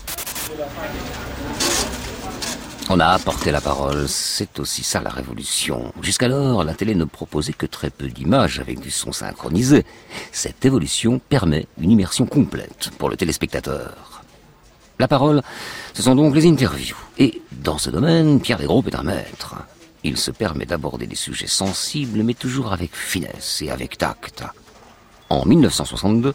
[2.89, 5.91] On a apporté la parole, c'est aussi ça la révolution.
[6.01, 9.85] Jusqu'alors, la télé ne proposait que très peu d'images avec du son synchronisé.
[10.31, 14.23] Cette évolution permet une immersion complète pour le téléspectateur.
[14.99, 15.41] La parole,
[15.93, 16.97] ce sont donc les interviews.
[17.17, 19.55] Et dans ce domaine, Pierre Desgroupes est un maître.
[20.07, 24.41] Il se permet d'aborder des sujets sensibles, mais toujours avec finesse et avec tact.
[25.29, 26.33] En 1962,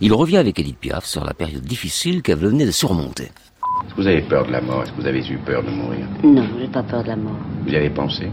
[0.00, 3.30] il revient avec Edith Piaf sur la période difficile qu'elle venait de surmonter.
[3.30, 5.70] Est-ce que vous avez peur de la mort Est-ce que vous avez eu peur de
[5.70, 6.04] mourir?
[6.24, 7.38] Non, j'ai pas peur de la mort.
[7.64, 8.28] Vous y avez pensé?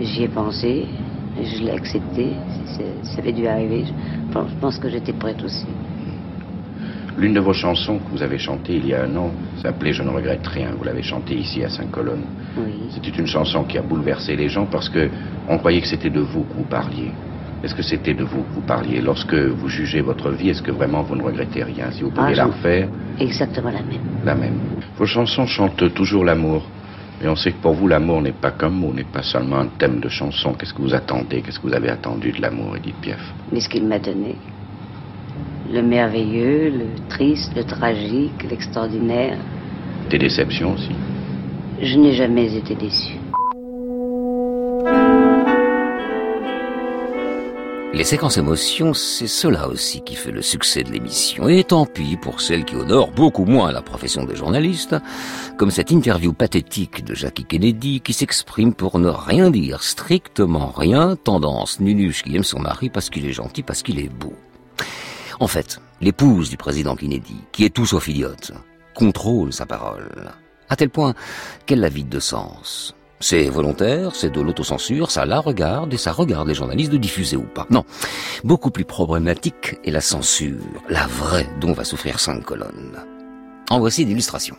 [0.00, 0.86] J'y ai pensé,
[1.36, 2.32] je l'ai accepté,
[3.02, 3.84] ça avait dû arriver.
[4.32, 5.66] Je pense que j'étais prête aussi.
[7.18, 10.02] L'une de vos chansons que vous avez chantée il y a un an s'appelait Je
[10.04, 10.68] ne regrette rien.
[10.78, 12.22] Vous l'avez chantée ici à Saint-Colonne.
[12.56, 12.72] Oui.
[12.90, 15.08] C'était une chanson qui a bouleversé les gens parce que
[15.48, 17.10] on croyait que c'était de vous que vous parliez.
[17.64, 19.00] Est-ce que c'était de vous que vous parliez?
[19.00, 21.90] Lorsque vous jugez votre vie, est-ce que vraiment vous ne regrettez rien?
[21.90, 24.00] Si vous pouviez Ah, la refaire, Exactement la même.
[24.24, 24.58] la même.
[24.96, 26.64] Vos chansons chantent toujours l'amour.
[27.20, 29.66] Et on sait que pour vous, l'amour n'est pas qu'un mot, n'est pas seulement un
[29.76, 30.52] thème de chanson.
[30.54, 31.42] Qu'est-ce que vous attendez?
[31.42, 33.18] Qu'est-ce que vous avez attendu de l'amour, Edith Piaf
[33.50, 34.36] Mais ce qu'il m'a donné,
[35.72, 39.38] le merveilleux, le triste, le tragique, l'extraordinaire,
[40.10, 40.94] Des déceptions aussi
[41.80, 43.14] je n'ai jamais été déçu.
[47.94, 51.48] Les séquences émotions, c'est cela aussi qui fait le succès de l'émission.
[51.48, 54.94] Et tant pis pour celles qui honorent beaucoup moins la profession de journaliste,
[55.56, 61.16] comme cette interview pathétique de Jackie Kennedy qui s'exprime pour ne rien dire, strictement rien,
[61.16, 64.34] tendance nunuche qui aime son mari parce qu'il est gentil, parce qu'il est beau.
[65.40, 68.52] En fait, l'épouse du président Kennedy, qui est tout sauf idiote,
[68.94, 70.32] contrôle sa parole,
[70.68, 71.14] à tel point
[71.64, 72.94] qu'elle la vide de sens.
[73.20, 77.36] C'est volontaire, c'est de l'autocensure, ça la regarde et ça regarde les journalistes de diffuser
[77.36, 77.66] ou pas.
[77.70, 77.84] Non,
[78.42, 82.96] beaucoup plus problématique est la censure, la vraie dont va souffrir cinq colonnes.
[83.70, 84.56] En voici d'illustrations.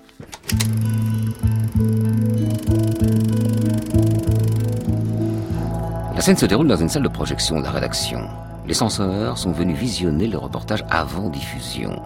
[6.15, 8.27] La scène se déroule dans une salle de projection de la rédaction.
[8.69, 11.99] Les censeurs sont venus visionner le reportage avant diffusion.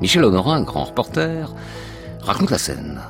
[0.00, 1.54] Michel Honorin, grand reporter,
[2.22, 3.00] raconte la scène.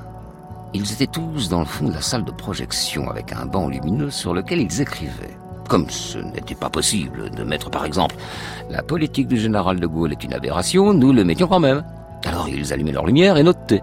[0.74, 4.10] Ils étaient tous dans le fond de la salle de projection avec un banc lumineux
[4.10, 5.38] sur lequel ils écrivaient.
[5.70, 8.16] Comme ce n'était pas possible de mettre par exemple
[8.68, 11.82] la politique du général de Gaulle est une aberration, nous le mettions quand même.
[12.26, 13.82] Alors ils allumaient leur lumière et notaient.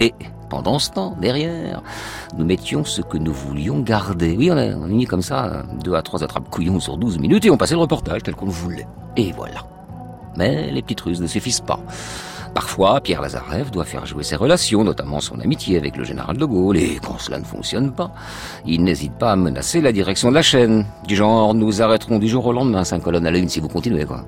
[0.00, 0.14] Et
[0.48, 1.82] pendant ce temps, derrière,
[2.36, 4.36] nous mettions ce que nous voulions garder.
[4.36, 7.50] Oui, on a, on comme ça deux à trois attrapes couillons sur 12 minutes et
[7.50, 8.86] on passait le reportage tel qu'on le voulait.
[9.16, 9.64] Et voilà.
[10.36, 11.80] Mais les petites ruses ne suffisent pas.
[12.54, 16.44] Parfois, Pierre Lazareff doit faire jouer ses relations, notamment son amitié avec le général de
[16.44, 18.10] Gaulle, et quand cela ne fonctionne pas,
[18.66, 22.26] il n'hésite pas à menacer la direction de la chaîne, du genre nous arrêterons du
[22.26, 24.24] jour au lendemain cinq colonnes à la une si vous continuez, quoi.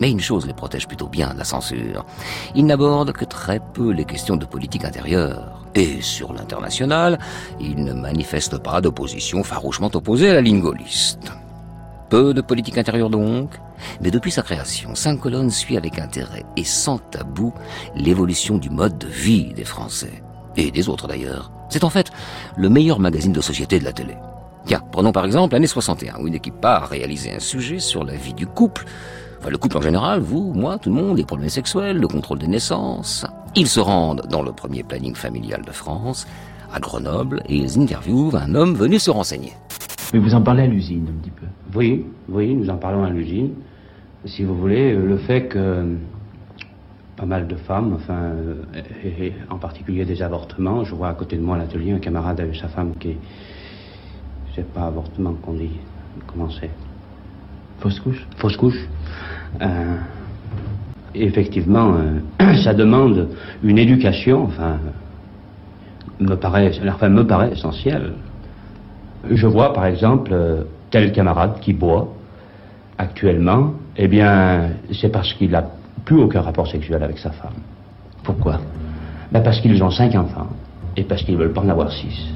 [0.00, 2.04] Mais une chose les protège plutôt bien la censure.
[2.54, 5.62] Ils n'abordent que très peu les questions de politique intérieure.
[5.74, 7.18] Et sur l'international,
[7.60, 10.62] ils ne manifestent pas d'opposition farouchement opposée à la ligne.
[12.08, 13.50] Peu de politique intérieure donc,
[14.00, 17.52] mais depuis sa création, Cinq colonnes suit avec intérêt et sans tabou
[17.94, 20.22] l'évolution du mode de vie des Français,
[20.56, 21.50] et des autres d'ailleurs.
[21.68, 22.10] C'est en fait
[22.56, 24.16] le meilleur magazine de société de la télé.
[24.66, 28.14] Tiens, prenons par exemple l'année 61, où une équipe part réaliser un sujet sur la
[28.14, 28.84] vie du couple,
[29.38, 32.38] enfin le couple en général, vous, moi, tout le monde, les problèmes sexuels, le contrôle
[32.38, 33.26] des naissances.
[33.54, 36.26] Ils se rendent dans le premier planning familial de France,
[36.72, 39.52] à Grenoble, et ils interviewent un homme venu se renseigner.
[40.12, 41.46] Mais vous en parlez à l'usine un petit peu.
[41.74, 43.50] Oui, oui, nous en parlons à l'usine.
[44.24, 45.94] Si vous voulez, euh, le fait que euh,
[47.16, 48.62] pas mal de femmes, enfin, euh,
[49.04, 51.98] et, et en particulier des avortements, je vois à côté de moi à l'atelier un
[51.98, 53.16] camarade a eu sa femme qui,
[54.54, 55.70] c'est pas avortement qu'on dit,
[56.26, 56.70] comment c'est
[57.80, 58.88] Fausse couche Fausse couche.
[59.60, 59.96] Euh,
[61.14, 61.94] effectivement,
[62.40, 63.28] euh, ça demande
[63.62, 64.78] une éducation, enfin,
[66.20, 66.72] me paraît,
[67.08, 68.12] me paraît essentielle.
[69.28, 72.12] Je vois par exemple euh, tel camarade qui boit
[72.98, 75.64] actuellement, eh bien, c'est parce qu'il n'a
[76.04, 77.54] plus aucun rapport sexuel avec sa femme.
[78.22, 78.60] Pourquoi?
[79.32, 80.48] Ben Parce qu'ils ont cinq enfants
[80.96, 82.32] et parce qu'ils veulent pas en avoir six.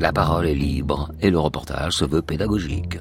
[0.00, 2.96] La parole est libre et le reportage se veut pédagogique.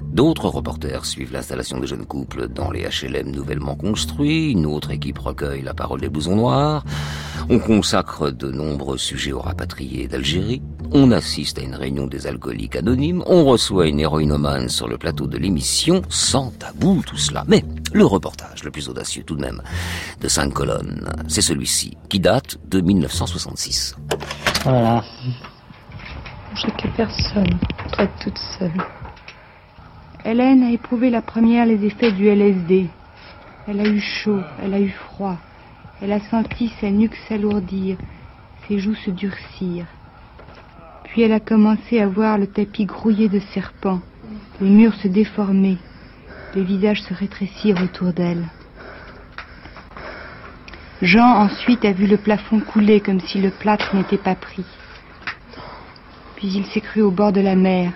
[0.00, 5.18] D'autres reporters suivent l'installation des jeunes couples dans les HLM nouvellement construits, une autre équipe
[5.18, 6.84] recueille la parole des blousons noirs,
[7.50, 12.76] on consacre de nombreux sujets aux rapatriés d'Algérie, on assiste à une réunion des alcooliques
[12.76, 17.44] anonymes, on reçoit une héroïnomane sur le plateau de l'émission, sans tabou tout cela.
[17.48, 19.62] Mais le reportage le plus audacieux tout de même,
[20.20, 23.96] de cinq colonnes, c'est celui-ci, qui date de 1966.
[24.62, 25.02] Voilà.
[26.56, 27.58] J'ai que personne,
[27.92, 28.82] très toute seule.
[30.24, 32.88] Hélène a éprouvé la première les effets du LSD.
[33.68, 35.36] Elle a eu chaud, elle a eu froid.
[36.00, 37.98] Elle a senti sa nuque s'alourdir,
[38.66, 39.84] ses joues se durcir.
[41.04, 44.00] Puis elle a commencé à voir le tapis grouillé de serpents,
[44.62, 45.76] les murs se déformer,
[46.54, 48.46] les visages se rétrécir autour d'elle.
[51.02, 54.64] Jean ensuite a vu le plafond couler comme si le plâtre n'était pas pris.
[56.36, 57.92] Puis il s'est cru au bord de la mer.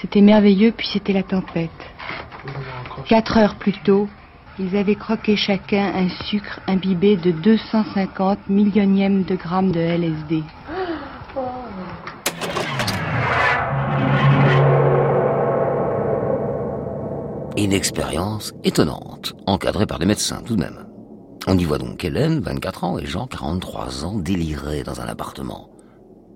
[0.00, 1.70] C'était merveilleux, puis c'était la tempête.
[3.06, 4.08] Quatre heures plus tôt,
[4.58, 10.42] ils avaient croqué chacun un sucre imbibé de 250 millionièmes de grammes de LSD.
[17.56, 20.86] Une expérience étonnante, encadrée par des médecins tout de même.
[21.46, 25.73] On y voit donc Hélène, 24 ans, et Jean, 43 ans, délirés dans un appartement.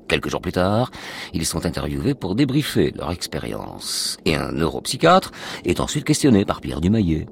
[0.09, 0.90] Quelques jours plus tard,
[1.35, 4.16] ils sont interviewés pour débriefer leur expérience.
[4.25, 5.33] Et un neuropsychiatre
[5.66, 7.27] est ensuite questionné par Pierre Dumaillet.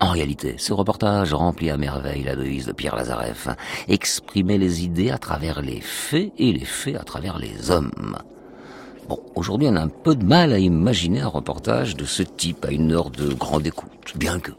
[0.00, 3.48] En réalité, ce reportage remplit à merveille la devise de Pierre Lazareff.
[3.88, 8.16] Exprimer les idées à travers les faits et les faits à travers les hommes.
[9.08, 12.64] Bon, aujourd'hui, on a un peu de mal à imaginer un reportage de ce type
[12.64, 14.52] à une heure de grande écoute, bien que.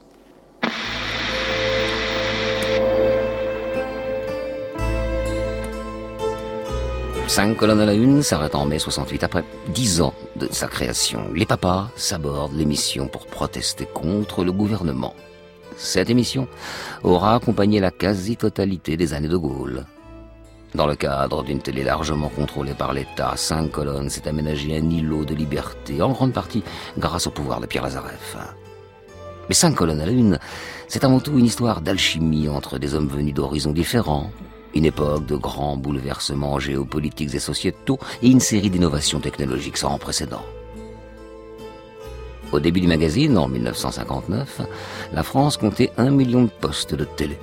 [7.30, 11.32] Cinq colonnes à la une s'arrête en mai 68 après dix ans de sa création.
[11.36, 15.13] Les papas s'abordent l'émission pour protester contre le gouvernement.
[15.78, 16.48] Cette émission
[17.04, 19.86] aura accompagné la quasi-totalité des années de Gaulle.
[20.74, 25.24] Dans le cadre d'une télé largement contrôlée par l'État, Cinq colonnes s'est aménagé un îlot
[25.24, 26.63] de liberté, en grande partie
[26.98, 28.38] grâce au pouvoir de Pierre Lazareff.
[29.50, 30.39] Mais Cinq colonnes à la une,
[30.88, 34.32] c'est avant tout une histoire d'alchimie entre des hommes venus d'horizons différents,
[34.73, 40.43] une époque de grands bouleversements géopolitiques et sociétaux et une série d'innovations technologiques sans précédent.
[42.51, 44.62] Au début du magazine, en 1959,
[45.13, 47.38] la France comptait un million de postes de télé.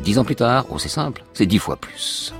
[0.00, 2.34] Dix ans plus tard, oh c'est simple, c'est dix fois plus.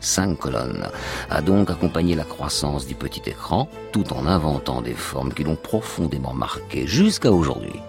[0.00, 0.88] Cinq colonnes
[1.30, 5.56] a donc accompagné la croissance du petit écran tout en inventant des formes qui l'ont
[5.56, 7.80] profondément marqué jusqu'à aujourd'hui.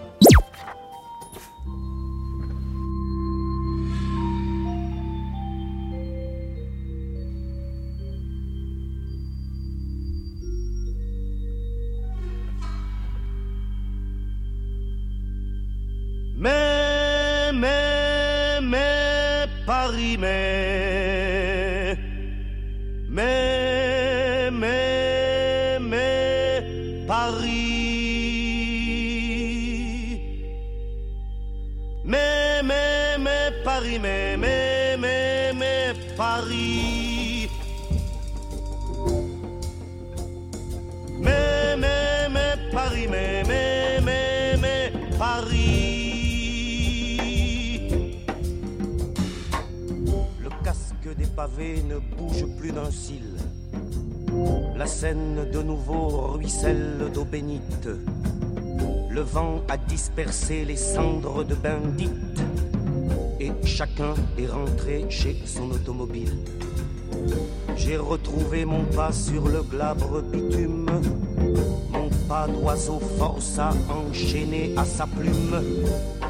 [64.38, 66.32] Est rentré chez son automobile.
[67.76, 70.86] J'ai retrouvé mon pas sur le glabre bitume,
[71.92, 75.62] mon pas d'oiseau force à enchaîner à sa plume,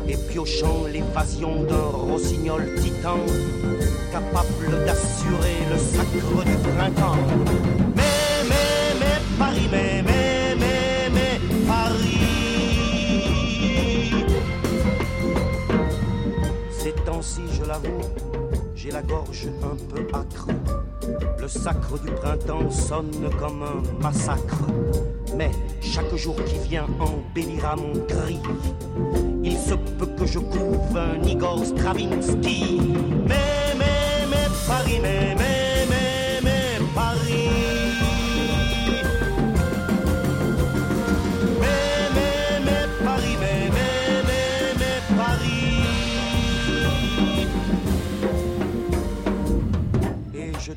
[0.07, 3.19] et piochant l'évasion d'un rossignol titan,
[4.13, 7.17] capable d'assurer le sacre du printemps.
[7.97, 8.03] Mais,
[8.49, 9.98] mais, mais, Paris, mais,
[17.19, 18.01] temps-ci, je l'avoue,
[18.77, 20.47] j'ai la gorge un peu âcre.
[21.41, 24.61] Le sacre du printemps sonne comme un massacre.
[25.37, 25.51] Mais
[25.81, 28.39] chaque jour qui vient embellira mon cri.
[29.43, 32.81] Il se peut que je couve un Igor Stravinsky.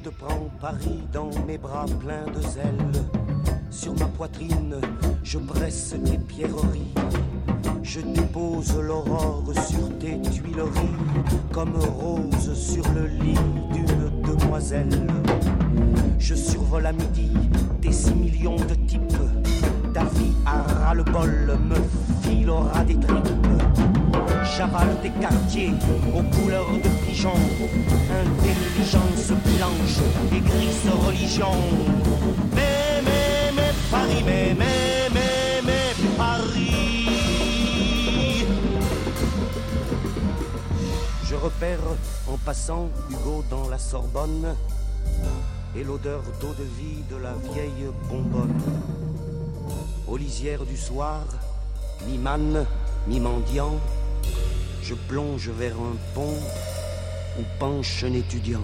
[0.04, 2.92] Te prends Paris dans mes bras pleins de zèle.
[3.70, 4.76] Sur ma poitrine,
[5.24, 6.94] je presse tes pierreries.
[7.84, 10.98] Je dépose l'aurore sur tes tuileries,
[11.52, 13.38] comme rose sur le lit
[13.74, 15.08] d'une demoiselle.
[16.18, 17.32] Je survole à midi
[17.82, 19.02] des six millions de types.
[19.94, 21.76] Ta vie à ras le bol me
[22.24, 23.91] filera des tripes.
[24.58, 25.72] J'avale des quartiers
[26.14, 27.32] aux couleurs de pigeon.
[28.12, 30.00] Intelligence blanche
[30.34, 31.54] et grise religion.
[32.54, 37.16] Mais, mais, mais, Paris, mais, mais, mais, mais, Paris.
[41.24, 41.80] Je repère
[42.28, 44.54] en passant Hugo dans la Sorbonne
[45.78, 48.62] et l'odeur d'eau de vie de la vieille bonbonne.
[50.08, 51.22] Aux lisières du soir,
[52.06, 52.66] mi-manne,
[53.08, 53.78] mi-mendiant,
[54.84, 56.38] je plonge vers un pont
[57.40, 58.60] où penche un étudiant.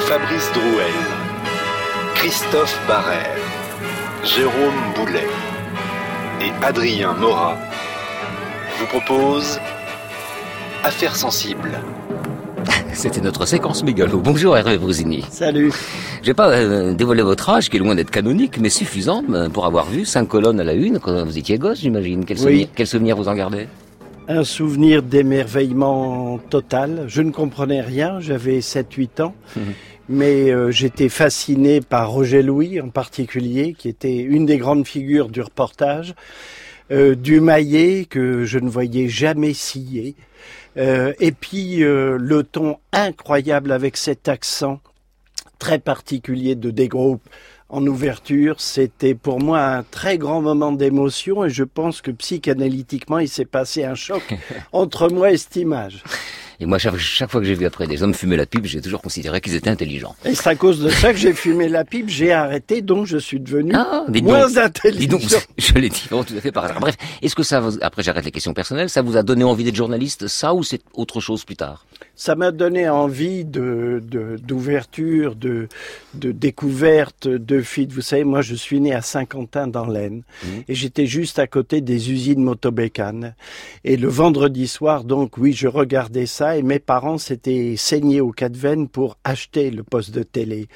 [0.00, 0.86] Fabrice Drouel,
[2.16, 3.36] Christophe Barrère,
[4.24, 5.26] Jérôme Boulet
[6.40, 7.58] et Adrien Morat
[8.78, 9.60] vous proposent
[10.82, 11.78] Affaires sensibles.
[13.00, 14.20] C'était notre séquence mégalo.
[14.20, 15.24] Bonjour Hervé Brusini.
[15.30, 15.72] Salut.
[16.20, 19.48] Je vais pas euh, dévoiler votre âge, qui est loin d'être canonique, mais suffisant euh,
[19.48, 22.26] pour avoir vu cinq colonnes à la une quand vous étiez gosse, j'imagine.
[22.26, 22.42] Quel, Oui.
[22.42, 23.68] souvenir- quel souvenir vous en gardez?
[24.28, 27.04] Un souvenir d'émerveillement total.
[27.08, 29.34] Je ne comprenais rien, j'avais 7-8 ans,
[30.10, 35.28] mais euh, j'étais fasciné par Roger Louis en particulier, qui était une des grandes figures
[35.30, 36.14] du reportage,
[36.90, 40.14] euh, du maillet que je ne voyais jamais scier,
[40.76, 44.80] euh, et puis euh, le ton incroyable avec cet accent
[45.58, 47.28] très particulier de des groupes
[47.68, 53.18] en ouverture, c'était pour moi un très grand moment d'émotion et je pense que psychanalytiquement
[53.18, 54.22] il s'est passé un choc
[54.72, 56.02] entre moi et cette image.
[56.62, 58.82] Et moi, chaque, chaque fois que j'ai vu après des hommes fumer la pipe, j'ai
[58.82, 60.14] toujours considéré qu'ils étaient intelligents.
[60.26, 63.16] Et c'est à cause de ça que j'ai fumé la pipe, j'ai arrêté, donc je
[63.16, 65.08] suis devenu Ah, moins donc, intelligent.
[65.16, 65.22] donc,
[65.56, 66.80] je l'ai dit bon, tout à fait par hasard.
[66.80, 69.64] Bref, est-ce que ça, vous, après j'arrête les questions personnelles, ça vous a donné envie
[69.64, 71.86] d'être journaliste, ça, ou c'est autre chose plus tard?
[72.14, 75.68] Ça m'a donné envie de de- d'ouverture, de,
[76.14, 77.92] de découverte, de feed.
[77.92, 80.22] Vous savez, moi, je suis né à Saint-Quentin dans l'Aisne
[80.68, 83.34] et j'étais juste à côté des usines Motobécane.
[83.84, 88.32] Et le vendredi soir, donc, oui, je regardais ça et mes parents s'étaient saignés aux
[88.32, 90.68] quatre veines pour acheter le poste de télé.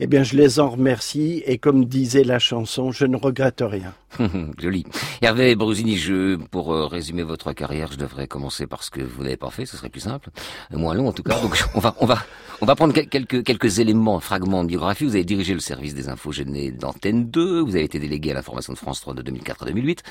[0.00, 3.94] Eh bien, je les en remercie et comme disait la chanson, je ne regrette rien.
[4.58, 4.84] Joli.
[5.22, 9.22] Hervé Brusini, je, pour euh, résumer votre carrière, je devrais commencer par ce que vous
[9.22, 10.30] n'avez pas fait, ce serait plus simple,
[10.72, 11.38] moins long en tout cas.
[11.40, 12.18] Donc on va, on va,
[12.60, 15.04] on va prendre quel- quelques quelques éléments, fragments de biographie.
[15.04, 17.60] Vous avez dirigé le service des infos gênées d'Antenne 2.
[17.60, 20.02] Vous avez été délégué à l'information de France 3 de 2004 à 2008.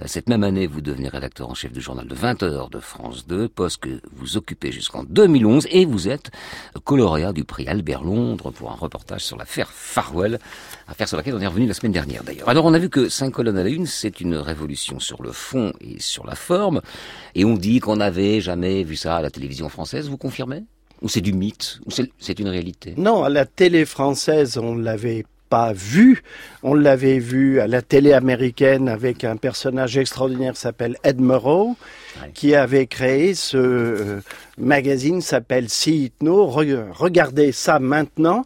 [0.00, 2.80] Euh, Cette même année, vous devenez rédacteur en chef du journal de 20 heures de
[2.80, 6.30] France 2, poste que vous occupez jusqu'en 2011, et vous êtes
[6.90, 10.40] lauréat du prix Albert Londres pour un reportage sur l'affaire Farwell,
[10.88, 12.48] affaire sur laquelle on est revenu la semaine dernière d'ailleurs.
[12.48, 15.32] Alors on a vu que cinq colonnes à la une, c'est une révolution sur le
[15.32, 16.80] fond et sur la forme,
[17.34, 20.64] et on dit qu'on n'avait jamais vu ça à la télévision française, vous confirmez?
[21.00, 21.78] Ou c'est du mythe?
[21.86, 22.94] Ou c'est une réalité?
[22.96, 26.22] Non, à la télé française, on l'avait pas vu.
[26.62, 31.76] On l'avait vu à la télé américaine avec un personnage extraordinaire qui s'appelle Ed Murrow,
[32.34, 34.20] qui avait créé ce euh,
[34.58, 36.50] magazine s'appelle See It Now.
[36.50, 38.44] Re- regardez ça maintenant.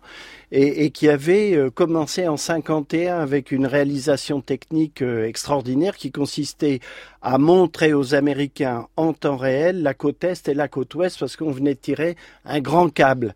[0.52, 6.12] Et, et qui avait euh, commencé en 51 avec une réalisation technique euh, extraordinaire qui
[6.12, 6.80] consistait
[7.22, 11.36] à montrer aux Américains en temps réel la côte est et la côte ouest parce
[11.36, 13.34] qu'on venait de tirer un grand câble.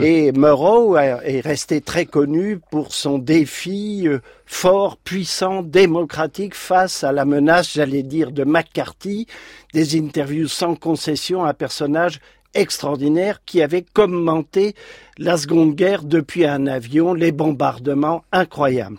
[0.00, 7.12] Et Murrow est resté très connu pour son défi euh, fort, puissant, démocratique face à
[7.12, 9.26] la menace, j'allais dire, de McCarthy,
[9.74, 12.20] des interviews sans concession à un personnage
[12.56, 14.74] extraordinaire qui avait commenté
[15.18, 18.98] la Seconde Guerre depuis un avion, les bombardements incroyables.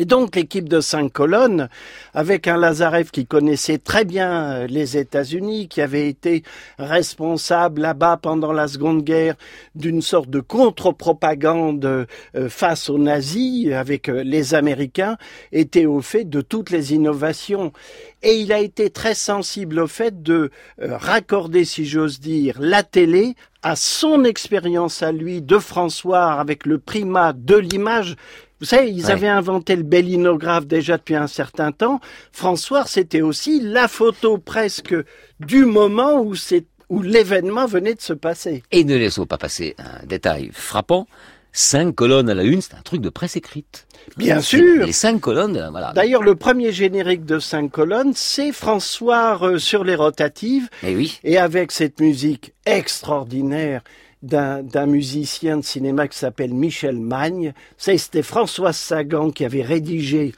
[0.00, 1.68] Et donc l'équipe de cinq colonnes,
[2.14, 6.42] avec un Lazarev qui connaissait très bien euh, les États-Unis, qui avait été
[6.78, 9.34] responsable là-bas pendant la Seconde Guerre
[9.74, 12.06] d'une sorte de contre-propagande euh,
[12.48, 15.18] face aux nazis avec euh, les Américains,
[15.52, 17.70] était au fait de toutes les innovations.
[18.22, 23.34] Et il a été très sensible au fait de raccorder, si j'ose dire, la télé
[23.62, 28.16] à son expérience à lui de François avec le primat de l'image.
[28.60, 29.12] Vous savez, ils Ouais.
[29.12, 32.00] avaient inventé le bellinographe déjà depuis un certain temps.
[32.32, 34.94] François, c'était aussi la photo presque
[35.40, 38.62] du moment où l'événement venait de se passer.
[38.70, 41.06] Et ne laissons pas passer un détail frappant.
[41.52, 43.88] Cinq colonnes à la une, c'est un truc de presse écrite.
[44.16, 44.86] Bien sûr.
[44.86, 45.92] Les cinq colonnes, euh, voilà.
[45.92, 50.68] D'ailleurs, le premier générique de cinq colonnes, c'est François euh, sur les rotatives.
[50.84, 51.18] Et oui.
[51.24, 53.82] Et avec cette musique extraordinaire
[54.22, 57.52] d'un d'un musicien de cinéma qui s'appelle Michel Magne.
[57.78, 60.34] Ça, C'était François Sagan qui avait rédigé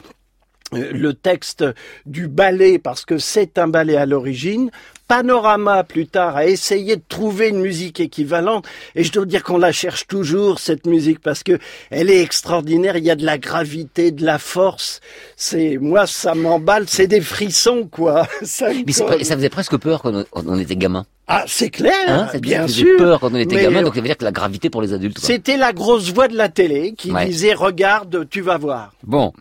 [0.74, 1.64] euh, le texte
[2.06, 4.70] du ballet parce que c'est un ballet à l'origine.
[5.08, 9.58] Panorama plus tard a essayé de trouver une musique équivalente et je dois dire qu'on
[9.58, 11.58] la cherche toujours cette musique parce que
[11.90, 12.96] elle est extraordinaire.
[12.96, 15.00] Il y a de la gravité, de la force.
[15.36, 18.26] C'est moi ça m'emballe, c'est des frissons quoi.
[18.42, 21.04] Ça Mais ça faisait presque peur quand on était gamin.
[21.34, 22.98] Ah c'est clair, Hein ça bien sûr.
[22.98, 24.82] peur quand on était Mais, gamin, euh, donc ça veut dire que la gravité pour
[24.82, 25.18] les adultes.
[25.18, 27.24] C'était la grosse voix de la télé qui Ouais.
[27.26, 28.92] disait regarde, tu vas voir.
[29.02, 29.32] Bon,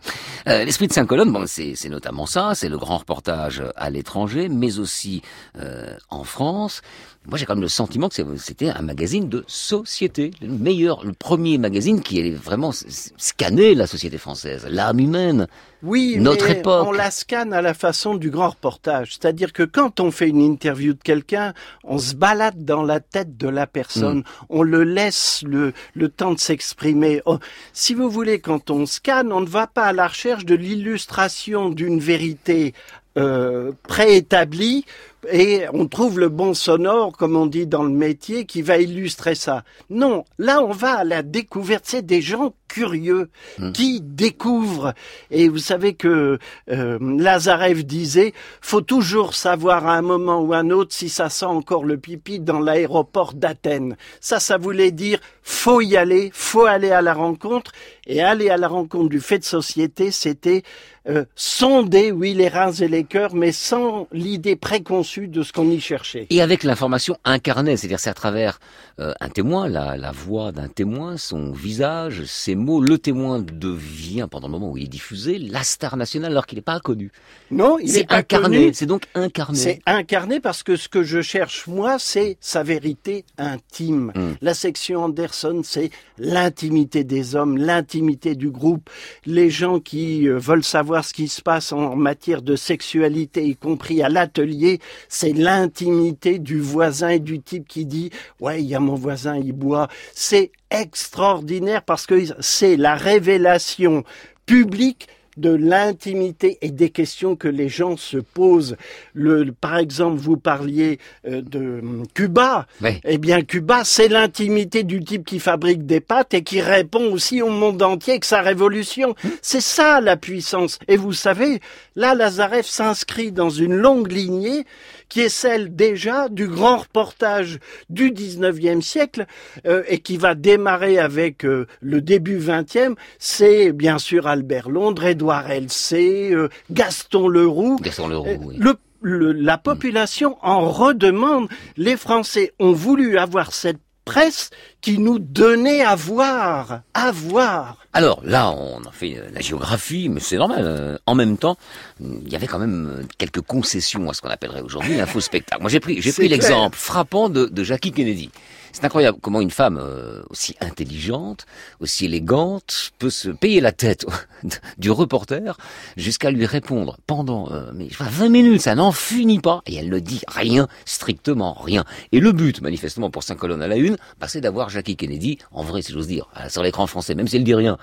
[0.48, 4.48] euh, l'esprit de Saint-Colonne, bon, c'est c'est notamment ça, c'est le grand reportage à l'étranger,
[4.48, 5.20] mais aussi
[5.58, 6.80] euh, en France.
[7.28, 11.12] Moi, j'ai quand même le sentiment que c'était un magazine de société, le meilleur, le
[11.12, 15.46] premier magazine qui allait vraiment s- s- scanner la société française, l'âme humaine.
[15.84, 16.84] Oui, Notre mais époque.
[16.88, 19.10] on la scanne à la façon du grand reportage.
[19.12, 21.54] C'est-à-dire que quand on fait une interview de quelqu'un,
[21.84, 24.24] on se balade dans la tête de la personne, Mm.
[24.48, 27.22] on le laisse le, le temps de s'exprimer.
[27.24, 27.38] Oh,
[27.72, 31.68] si vous voulez, quand on scanne, on ne va pas à la recherche de l'illustration
[31.70, 32.74] d'une vérité
[33.18, 34.84] euh, préétablie
[35.30, 39.34] et on trouve le bon sonore, comme on dit dans le métier, qui va illustrer
[39.34, 39.64] ça.
[39.90, 41.84] Non, là on va à la découverte.
[41.86, 43.28] C'est des gens curieux
[43.74, 44.94] qui découvrent.
[45.30, 46.38] Et vous savez que
[46.70, 51.44] euh, Lazarev disait, faut toujours savoir à un moment ou un autre si ça sent
[51.44, 53.96] encore le pipi dans l'aéroport d'Athènes.
[54.20, 57.72] Ça, ça voulait dire, faut y aller, faut aller à la rencontre.
[58.06, 60.64] Et aller à la rencontre du fait de société, c'était
[61.08, 65.70] euh, sonder, oui, les reins et les cœurs, mais sans l'idée préconçue de ce qu'on
[65.70, 66.26] y cherchait.
[66.30, 68.58] Et avec l'information incarnée, c'est-à-dire c'est à travers
[68.98, 74.26] euh, un témoin, la, la voix d'un témoin, son visage, ses mots, le témoin devient,
[74.30, 77.10] pendant le moment où il est diffusé, la star nationale alors qu'il n'est pas connu.
[77.50, 79.58] Non, il C'est est incarné, c'est donc incarné.
[79.58, 84.12] C'est incarné parce que ce que je cherche, moi, c'est sa vérité intime.
[84.14, 84.32] Mm.
[84.40, 88.88] La section Anderson, c'est l'intimité des hommes, l'intimité du groupe.
[89.26, 93.56] Les gens qui euh, veulent savoir ce qui se passe en matière de sexualité, y
[93.56, 98.74] compris à l'atelier, c'est l'intimité du voisin et du type qui dit, ouais, il y
[98.74, 99.88] a mon voisin, il boit.
[100.14, 104.04] C'est extraordinaire parce que c'est la révélation
[104.46, 108.76] publique de l'intimité et des questions que les gens se posent.
[109.14, 111.82] Le, par exemple, vous parliez euh, de
[112.14, 112.66] Cuba.
[112.80, 113.00] Ouais.
[113.04, 117.42] Eh bien, Cuba, c'est l'intimité du type qui fabrique des pâtes et qui répond aussi
[117.42, 119.14] au monde entier avec sa révolution.
[119.40, 120.78] C'est ça la puissance.
[120.88, 121.60] Et vous savez,
[121.96, 124.64] là, Lazarev s'inscrit dans une longue lignée
[125.12, 127.58] qui est celle déjà du grand reportage
[127.90, 129.26] du 19e siècle
[129.66, 132.94] euh, et qui va démarrer avec euh, le début 20e.
[133.18, 137.76] C'est bien sûr Albert Londres, Édouard Elsé, euh, Gaston Leroux.
[137.82, 138.56] Gaston Leroux, oui.
[138.58, 141.48] le- le- la population en redemande.
[141.76, 144.50] Les Français ont voulu avoir cette presse
[144.80, 147.78] qui nous donnait à voir, à voir.
[147.92, 150.58] Alors là, on a fait euh, la géographie, mais c'est normal.
[150.62, 151.56] euh, En même temps,
[152.00, 155.60] il y avait quand même euh, quelques concessions à ce qu'on appellerait aujourd'hui l'info-spectacle.
[155.60, 158.30] Moi, j'ai pris, j'ai pris l'exemple frappant de, de Jackie Kennedy.
[158.72, 161.46] C'est incroyable comment une femme euh, aussi intelligente,
[161.80, 164.06] aussi élégante, peut se payer la tête
[164.78, 165.58] du reporter
[165.96, 169.76] jusqu'à lui répondre pendant euh, mais, je pas, 20 minutes, ça n'en finit pas, et
[169.76, 171.84] elle ne dit rien, strictement rien.
[172.12, 175.38] Et le but, manifestement, pour cinq colonnes à la une, bah, c'est d'avoir Jackie Kennedy,
[175.52, 177.78] en vrai, si j'ose dire, euh, sur l'écran français, même si elle dit rien.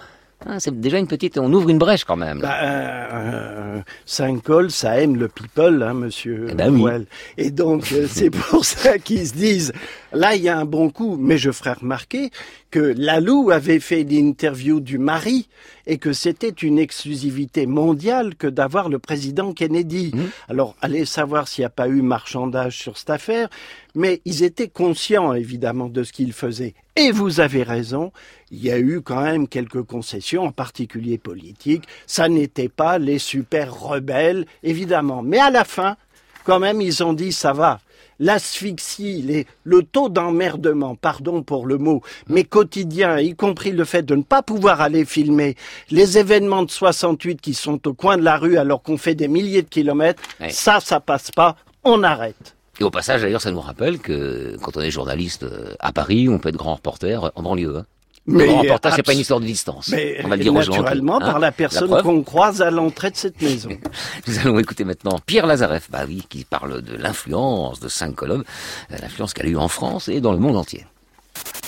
[0.46, 2.42] Ah, c'est déjà une petite, on ouvre une brèche quand même.
[2.42, 2.48] là.
[2.48, 6.92] Bah, euh, Saint-Col, ça aime le people, hein, monsieur Eh ben oui.
[7.38, 9.74] Et donc, euh, c'est pour ça qu'ils se disent,
[10.14, 11.18] là, il y a un bon coup.
[11.20, 12.32] Mais je ferai remarquer
[12.72, 15.48] que Lalou avait fait l'interview du mari
[15.88, 20.12] et que c'était une exclusivité mondiale que d'avoir le président Kennedy.
[20.14, 20.20] Mmh.
[20.50, 23.50] Alors, allez savoir s'il n'y a pas eu marchandage sur cette affaire,
[23.96, 26.76] mais ils étaient conscients, évidemment, de ce qu'ils faisaient.
[26.96, 28.12] Et vous avez raison,
[28.52, 31.88] il y a eu quand même quelques concessions, en particulier politiques.
[32.06, 35.24] Ça n'était pas les super rebelles, évidemment.
[35.24, 35.98] Mais à la fin,
[36.44, 37.80] quand même, ils ont dit, ça va.
[38.20, 44.04] L'asphyxie, les- le taux d'emmerdement, pardon pour le mot, mais quotidien, y compris le fait
[44.04, 45.56] de ne pas pouvoir aller filmer
[45.92, 49.28] les événements de 68 qui sont au coin de la rue alors qu'on fait des
[49.28, 50.50] milliers de kilomètres, Ouais.
[50.52, 52.56] ça, ça passe pas, on arrête.
[52.80, 56.30] Et au passage, d'ailleurs, ça nous rappelle que quand on est journaliste euh, à Paris,
[56.30, 57.78] on peut être grand reporter en banlieue.
[57.80, 57.86] Hein.
[58.26, 59.90] Mais le grand reporter, c'est pas une histoire de distance.
[59.90, 60.72] Mais on va le dire aux gens.
[60.72, 61.32] naturellement, hein.
[61.32, 63.70] par la personne qu'on croise à l'entrée de cette maison.
[64.28, 68.44] Nous allons écouter maintenant Pierre Lazareff, bah oui, qui parle de l'influence de cinq colonnes,
[68.92, 70.86] euh, l'influence qu'elle a eue en France et dans le monde entier.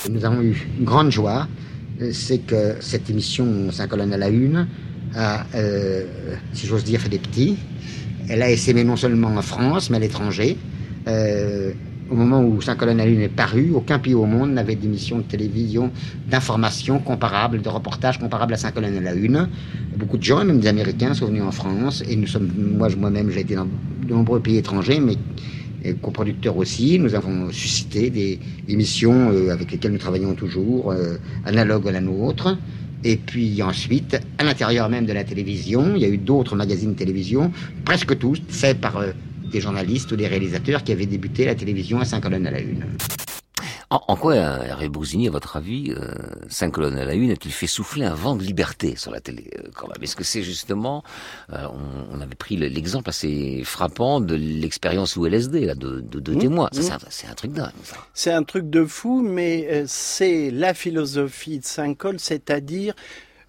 [0.09, 1.47] Nous avons eu une grande joie,
[2.01, 4.67] euh, c'est que cette émission 5 colonnes à la une
[5.15, 6.05] a, euh,
[6.53, 7.57] si j'ose dire, fait des petits.
[8.29, 10.57] Elle a essaimé non seulement en France, mais à l'étranger.
[11.07, 11.73] Euh,
[12.11, 14.75] au moment où 5 colonnes à la une est paru, aucun pays au monde n'avait
[14.75, 15.91] d'émission de télévision
[16.29, 19.47] d'information comparable, de reportage comparable à 5 colonnes à la une.
[19.97, 23.41] Beaucoup de gens, même des Américains, sont venus en France, et nous sommes, moi-même, j'ai
[23.41, 25.15] été dans de nombreux pays étrangers, mais
[26.01, 26.99] coproducteurs aussi.
[26.99, 32.01] Nous avons suscité des émissions euh, avec lesquelles nous travaillons toujours, euh, analogues à la
[32.01, 32.57] nôtre.
[33.03, 36.91] Et puis ensuite, à l'intérieur même de la télévision, il y a eu d'autres magazines
[36.91, 37.51] de télévision,
[37.83, 39.11] presque tous faits par euh,
[39.51, 42.59] des journalistes ou des réalisateurs qui avaient débuté la télévision à 5 colonnes à la
[42.61, 42.83] une.
[43.91, 46.13] En, en quoi euh, Hervé Bouzini, à votre avis, euh,
[46.47, 49.51] cinq colonnes à la une, a-t-il fait souffler un vent de liberté sur la télé
[49.59, 49.97] euh, quand même?
[50.01, 51.03] Est-ce que c'est justement,
[51.51, 55.99] euh, on, on avait pris le- l'exemple assez frappant de l'expérience au LSD, là, de,
[55.99, 56.69] de, de Mmh, témoins?
[56.71, 56.83] Ça, mmh.
[56.83, 57.97] c'est un- c'est un truc dingue, ça.
[58.13, 62.93] C'est un truc de fou, mais euh, c'est la philosophie de Saint-Col, c'est-à-dire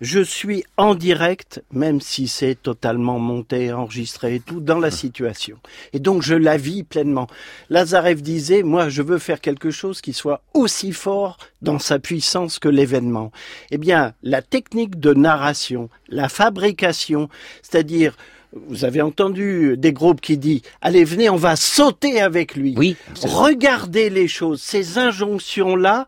[0.03, 5.59] je suis en direct, même si c'est totalement monté, enregistré et tout, dans la situation.
[5.93, 7.29] Et donc je la vis pleinement.
[7.71, 12.59] Lazarev disait, moi je veux faire quelque chose qui soit aussi fort dans sa puissance
[12.59, 13.31] que l'événement.
[13.71, 17.29] Eh bien, la technique de narration, la fabrication,
[17.63, 18.17] c'est-à-dire
[18.55, 22.75] vous avez entendu des groupes qui disent allez venez on va sauter avec lui.
[22.77, 22.97] Oui.
[23.23, 24.61] Regardez les choses.
[24.61, 26.07] Ces injonctions là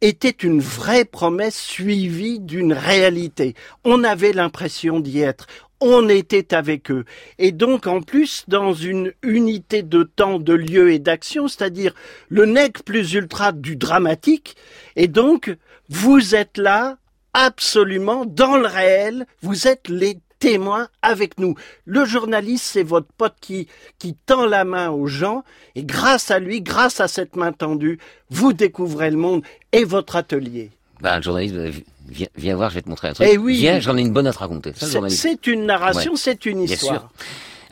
[0.00, 3.54] étaient une vraie promesse suivie d'une réalité.
[3.84, 5.46] On avait l'impression d'y être.
[5.80, 7.04] On était avec eux.
[7.38, 11.94] Et donc, en plus, dans une unité de temps, de lieu et d'action, c'est-à-dire
[12.28, 14.56] le nec plus ultra du dramatique.
[14.96, 15.54] Et donc,
[15.88, 16.96] vous êtes là,
[17.34, 19.26] absolument, dans le réel.
[19.42, 21.54] Vous êtes les témoin avec nous.
[21.84, 23.68] Le journaliste, c'est votre pote qui,
[23.98, 27.98] qui tend la main aux gens et grâce à lui, grâce à cette main tendue,
[28.30, 30.70] vous découvrez le monde et votre atelier.
[31.00, 31.70] Ben, le journaliste, euh,
[32.08, 33.28] viens, viens voir, je vais te montrer un truc.
[33.30, 33.56] Eh oui.
[33.58, 34.72] Viens, j'en ai une bonne à te raconter.
[35.10, 36.18] C'est une narration, Ouais.
[36.18, 37.00] c'est une Bien histoire.
[37.00, 37.10] sûr.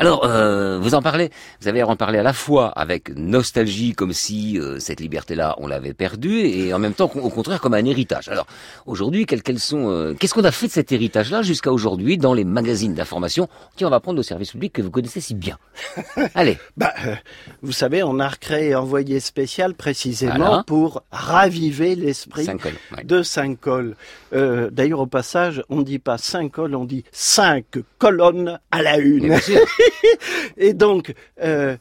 [0.02, 1.30] Alors, euh, vous en parlez,
[1.60, 5.68] vous avez en parlé à la fois avec nostalgie, comme si euh, cette liberté-là, on
[5.68, 8.28] l'avait perdue, et en même temps, au contraire, comme un héritage.
[8.28, 8.46] Alors,
[8.86, 12.34] aujourd'hui, quels, quels sont, euh, qu'est-ce qu'on a fait de cet héritage-là jusqu'à aujourd'hui dans
[12.34, 15.56] les magazines d'information Tiens, on va prendre le service public que vous connaissez si bien.
[16.34, 16.58] Allez.
[16.76, 17.14] Bah, euh,
[17.62, 20.64] vous savez, on a recréé Envoyé spécial précisément Voilà.
[20.66, 23.04] pour raviver l'esprit ouais.
[23.04, 23.94] de Saint-Col.
[24.32, 27.66] Euh, D'ailleurs, au passage, on ne dit pas Saint-Col, on dit cinq
[27.98, 29.38] colonnes à la une.
[30.56, 31.76] Et donc, euh,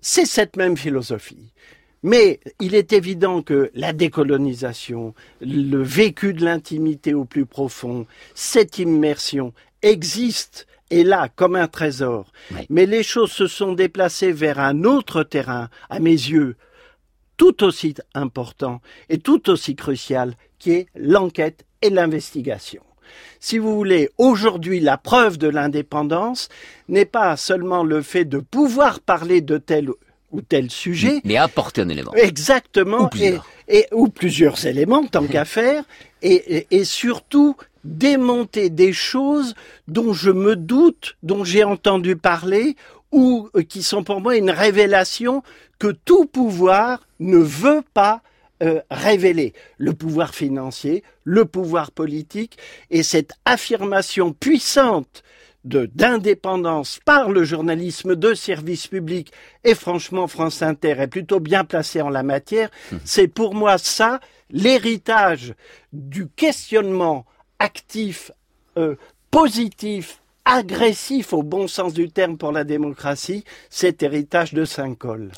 [0.00, 1.52] c'est cette même philosophie.
[2.02, 8.78] Mais il est évident que la décolonisation, le vécu de l'intimité au plus profond, cette
[8.78, 12.32] immersion existe est là comme un trésor.
[12.70, 16.56] Mais les choses se sont déplacées vers un autre terrain, à mes yeux,
[17.36, 22.82] tout aussi important et tout aussi crucial, qui est l'enquête et l'investigation.
[23.40, 26.48] Si vous voulez, aujourd'hui, la preuve de l'indépendance
[26.88, 29.88] n'est pas seulement le fait de pouvoir parler de tel
[30.32, 32.12] ou tel sujet, Mais apporter un élément.
[32.14, 33.04] Exactement.
[33.04, 33.46] Ou plusieurs.
[33.66, 35.82] Et, et- ou plusieurs éléments, tant qu'à faire.
[36.22, 39.54] Et, et- et surtout, démonter des choses
[39.88, 42.76] dont je me doute, dont j'ai entendu parler,
[43.10, 45.42] ou euh, qui sont pour moi une révélation
[45.78, 48.20] que tout pouvoir ne veut pas
[48.62, 52.58] euh, révélé le pouvoir financier, le pouvoir politique
[52.90, 55.22] et cette affirmation puissante
[55.64, 59.32] de d'indépendance par le journalisme de service public
[59.64, 62.70] et franchement France Inter est plutôt bien placé en la matière,
[63.04, 65.54] c'est pour moi ça l'héritage
[65.92, 67.26] du questionnement
[67.58, 68.30] actif
[68.76, 68.96] euh,
[69.30, 75.30] positif agressif au bon sens du terme pour la démocratie, cet héritage de Saint-Col.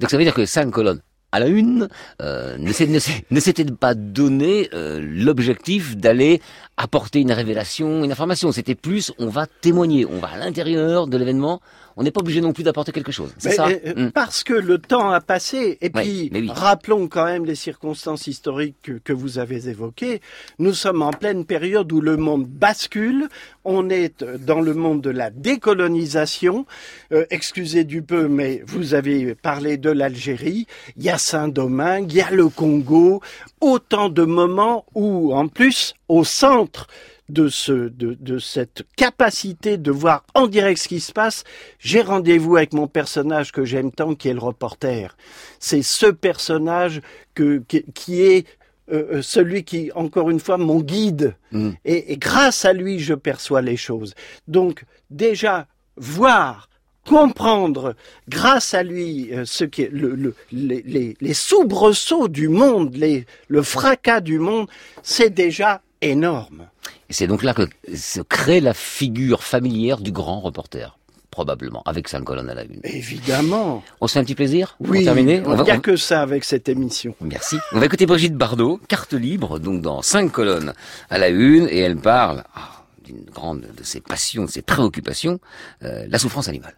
[0.00, 1.00] Donc ça veut dire que cinq colonnes
[1.32, 1.88] à la une
[2.22, 6.40] euh, ne s'était pas donné euh, l'objectif d'aller
[6.76, 8.52] apporter une révélation, une information.
[8.52, 11.60] C'était plus, on va témoigner, on va à l'intérieur de l'événement.
[11.98, 13.34] On n'est pas obligé non plus d'apporter quelque chose.
[13.38, 13.66] C'est ça.
[13.68, 14.10] euh, Mm.
[14.12, 15.76] Parce que le temps a passé.
[15.80, 16.48] Et puis, oui.
[16.54, 20.20] rappelons quand même les circonstances historiques que, que vous avez évoquées.
[20.60, 23.28] Nous sommes en pleine période où le monde bascule.
[23.64, 26.66] On est euh, dans le monde de la décolonisation.
[27.12, 30.66] Euh, excusez du peu, mais vous avez parlé de l'Algérie.
[30.96, 33.20] Il y a Saint-Domingue, il y a le Congo.
[33.60, 36.86] Autant de moments où, en plus, au centre
[37.28, 41.44] de, ce, de, de cette capacité de voir en direct ce qui se passe,
[41.78, 45.16] j'ai rendez-vous avec mon personnage que j'aime tant, qui est le reporter.
[45.58, 47.02] C'est ce personnage
[47.34, 48.46] que, qui, qui est
[48.90, 51.34] euh, euh, celui qui, encore une fois, mon guide.
[51.52, 51.70] Mm.
[51.84, 54.14] Et, et grâce à lui, je perçois les choses.
[54.46, 55.66] Donc, déjà,
[55.98, 56.70] voir,
[57.06, 57.94] comprendre,
[58.28, 62.94] grâce à lui, euh, ce qui est le, le- les, les, les soubresauts du monde,
[62.96, 64.68] les, le fracas du monde,
[65.02, 66.68] c'est déjà énorme.
[67.10, 67.62] Et c'est donc là que
[67.94, 70.98] se crée la figure familière du grand reporter,
[71.30, 72.80] probablement, avec cinq colonnes à la une.
[72.84, 73.82] Évidemment.
[74.00, 76.44] On se fait un petit plaisir Oui, pour terminer il n'y a que ça avec
[76.44, 77.14] cette émission.
[77.22, 77.56] Merci.
[77.72, 80.74] On va écouter Brigitte Bardot, carte libre, donc dans cinq colonnes
[81.08, 85.40] à la une, et elle parle ah, d'une grande de ses passions, de ses préoccupations,
[85.84, 86.74] euh, la souffrance animale.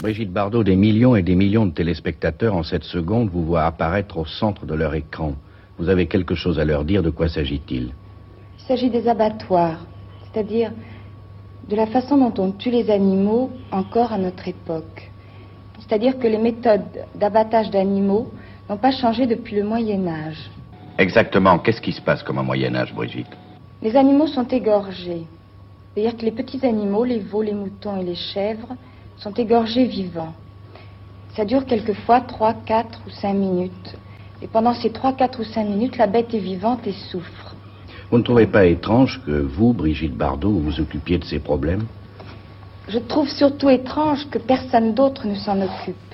[0.00, 4.16] Brigitte Bardot, des millions et des millions de téléspectateurs en cette seconde vous voient apparaître
[4.16, 5.34] au centre de leur écran.
[5.78, 7.82] Vous avez quelque chose à leur dire, de quoi s'agit-il?
[7.82, 7.92] Il
[8.70, 9.84] s'agit des abattoirs,
[10.22, 10.70] c'est-à-dire
[11.68, 15.10] de la façon dont on tue les animaux encore à notre époque.
[15.80, 18.30] C'est-à-dire que les méthodes d'abattage d'animaux
[18.68, 20.48] n'ont pas changé depuis le Moyen Âge.
[20.98, 23.26] Exactement, qu'est-ce qui se passe comme au Moyen-Âge, Brigitte?
[23.82, 25.26] Les animaux sont égorgés.
[25.92, 28.76] C'est-à-dire que les petits animaux, les veaux, les moutons et les chèvres,
[29.16, 30.34] sont égorgés vivants.
[31.34, 33.96] Ça dure quelquefois 3, 4 ou 5 minutes.
[34.42, 37.49] Et pendant ces 3, 4 ou 5 minutes, la bête est vivante et souffre.
[38.10, 41.84] Vous ne trouvez pas étrange que vous, Brigitte Bardot, vous occupiez de ces problèmes?
[42.88, 46.09] Je trouve surtout étrange que personne d'autre ne s'en occupe.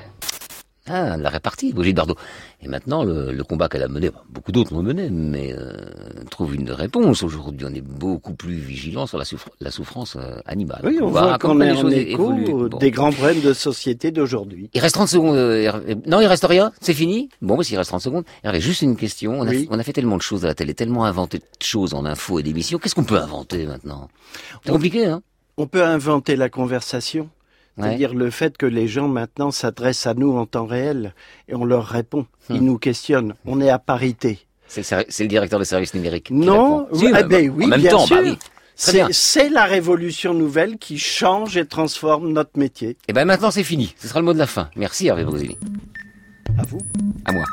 [0.89, 2.15] Ah, la répartie, Brigitte Bardot.
[2.63, 5.73] Et maintenant, le, le combat qu'elle a mené, beaucoup d'autres l'ont mené, mais euh,
[6.31, 7.23] trouve une réponse.
[7.23, 9.25] Aujourd'hui, on est beaucoup plus vigilant sur la,
[9.61, 10.81] la souffrance euh, animale.
[10.85, 12.33] Oui, on va voit est les en écho.
[12.69, 12.79] Bon.
[12.79, 14.71] des grands problèmes de société d'aujourd'hui.
[14.75, 15.37] Il reste 30 secondes.
[15.37, 15.73] euh,
[16.07, 16.73] non, il reste rien.
[16.81, 17.29] C'est fini.
[17.43, 18.25] Bon, s'il reste 30 secondes.
[18.45, 19.41] Hervé, juste une question.
[19.41, 19.67] On a, Oui.
[19.71, 22.39] on a fait tellement de choses à la télé, tellement inventé de choses en info
[22.39, 22.79] et d'émissions.
[22.79, 24.09] Qu'est-ce qu'on peut inventer maintenant?
[24.65, 25.23] C'est compliqué, hein?
[25.57, 27.29] On peut inventer la conversation.
[27.77, 27.89] Ouais.
[27.89, 31.15] C'est-à-dire le fait que les gens maintenant s'adressent à nous en temps réel
[31.49, 32.27] et on leur répond.
[32.49, 32.57] Hmm.
[32.57, 33.35] Ils nous questionnent.
[33.45, 34.41] On est à parité.
[34.69, 36.25] C'est le, directeur des services numériques.
[36.25, 38.17] qui Non, oui, bah, eh ben bah, oui, en même bien temps, sûr.
[38.17, 38.39] bah oui.
[38.79, 39.51] C'est bien.
[39.51, 42.99] la révolution nouvelle qui change et transforme notre métier.
[43.09, 43.95] Et ben maintenant c'est fini.
[43.99, 44.69] Ce sera le mot de la fin.
[44.77, 45.57] Merci Hervé Brosini.
[46.59, 46.79] À vous.
[47.25, 47.45] À moi.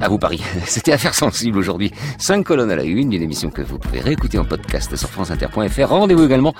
[0.00, 0.42] À vous Paris.
[0.66, 1.92] C'était Affaires sensibles aujourd'hui.
[2.18, 5.88] Cinq colonnes à la une d'une émission que vous pouvez réécouter en podcast sur franceinter.fr.
[5.88, 6.54] Rendez-vous également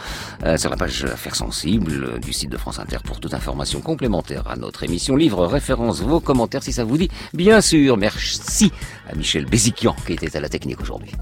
[0.45, 3.81] euh, sur la page Affaires sensibles euh, du site de France Inter pour toute information
[3.81, 5.17] complémentaire à notre émission.
[5.17, 7.11] Livre, référence, vos commentaires si ça vous dit.
[7.35, 7.97] Bien sûr.
[7.97, 8.73] Merci
[9.11, 11.13] à Michel Béziquian qui était à la technique aujourd'hui.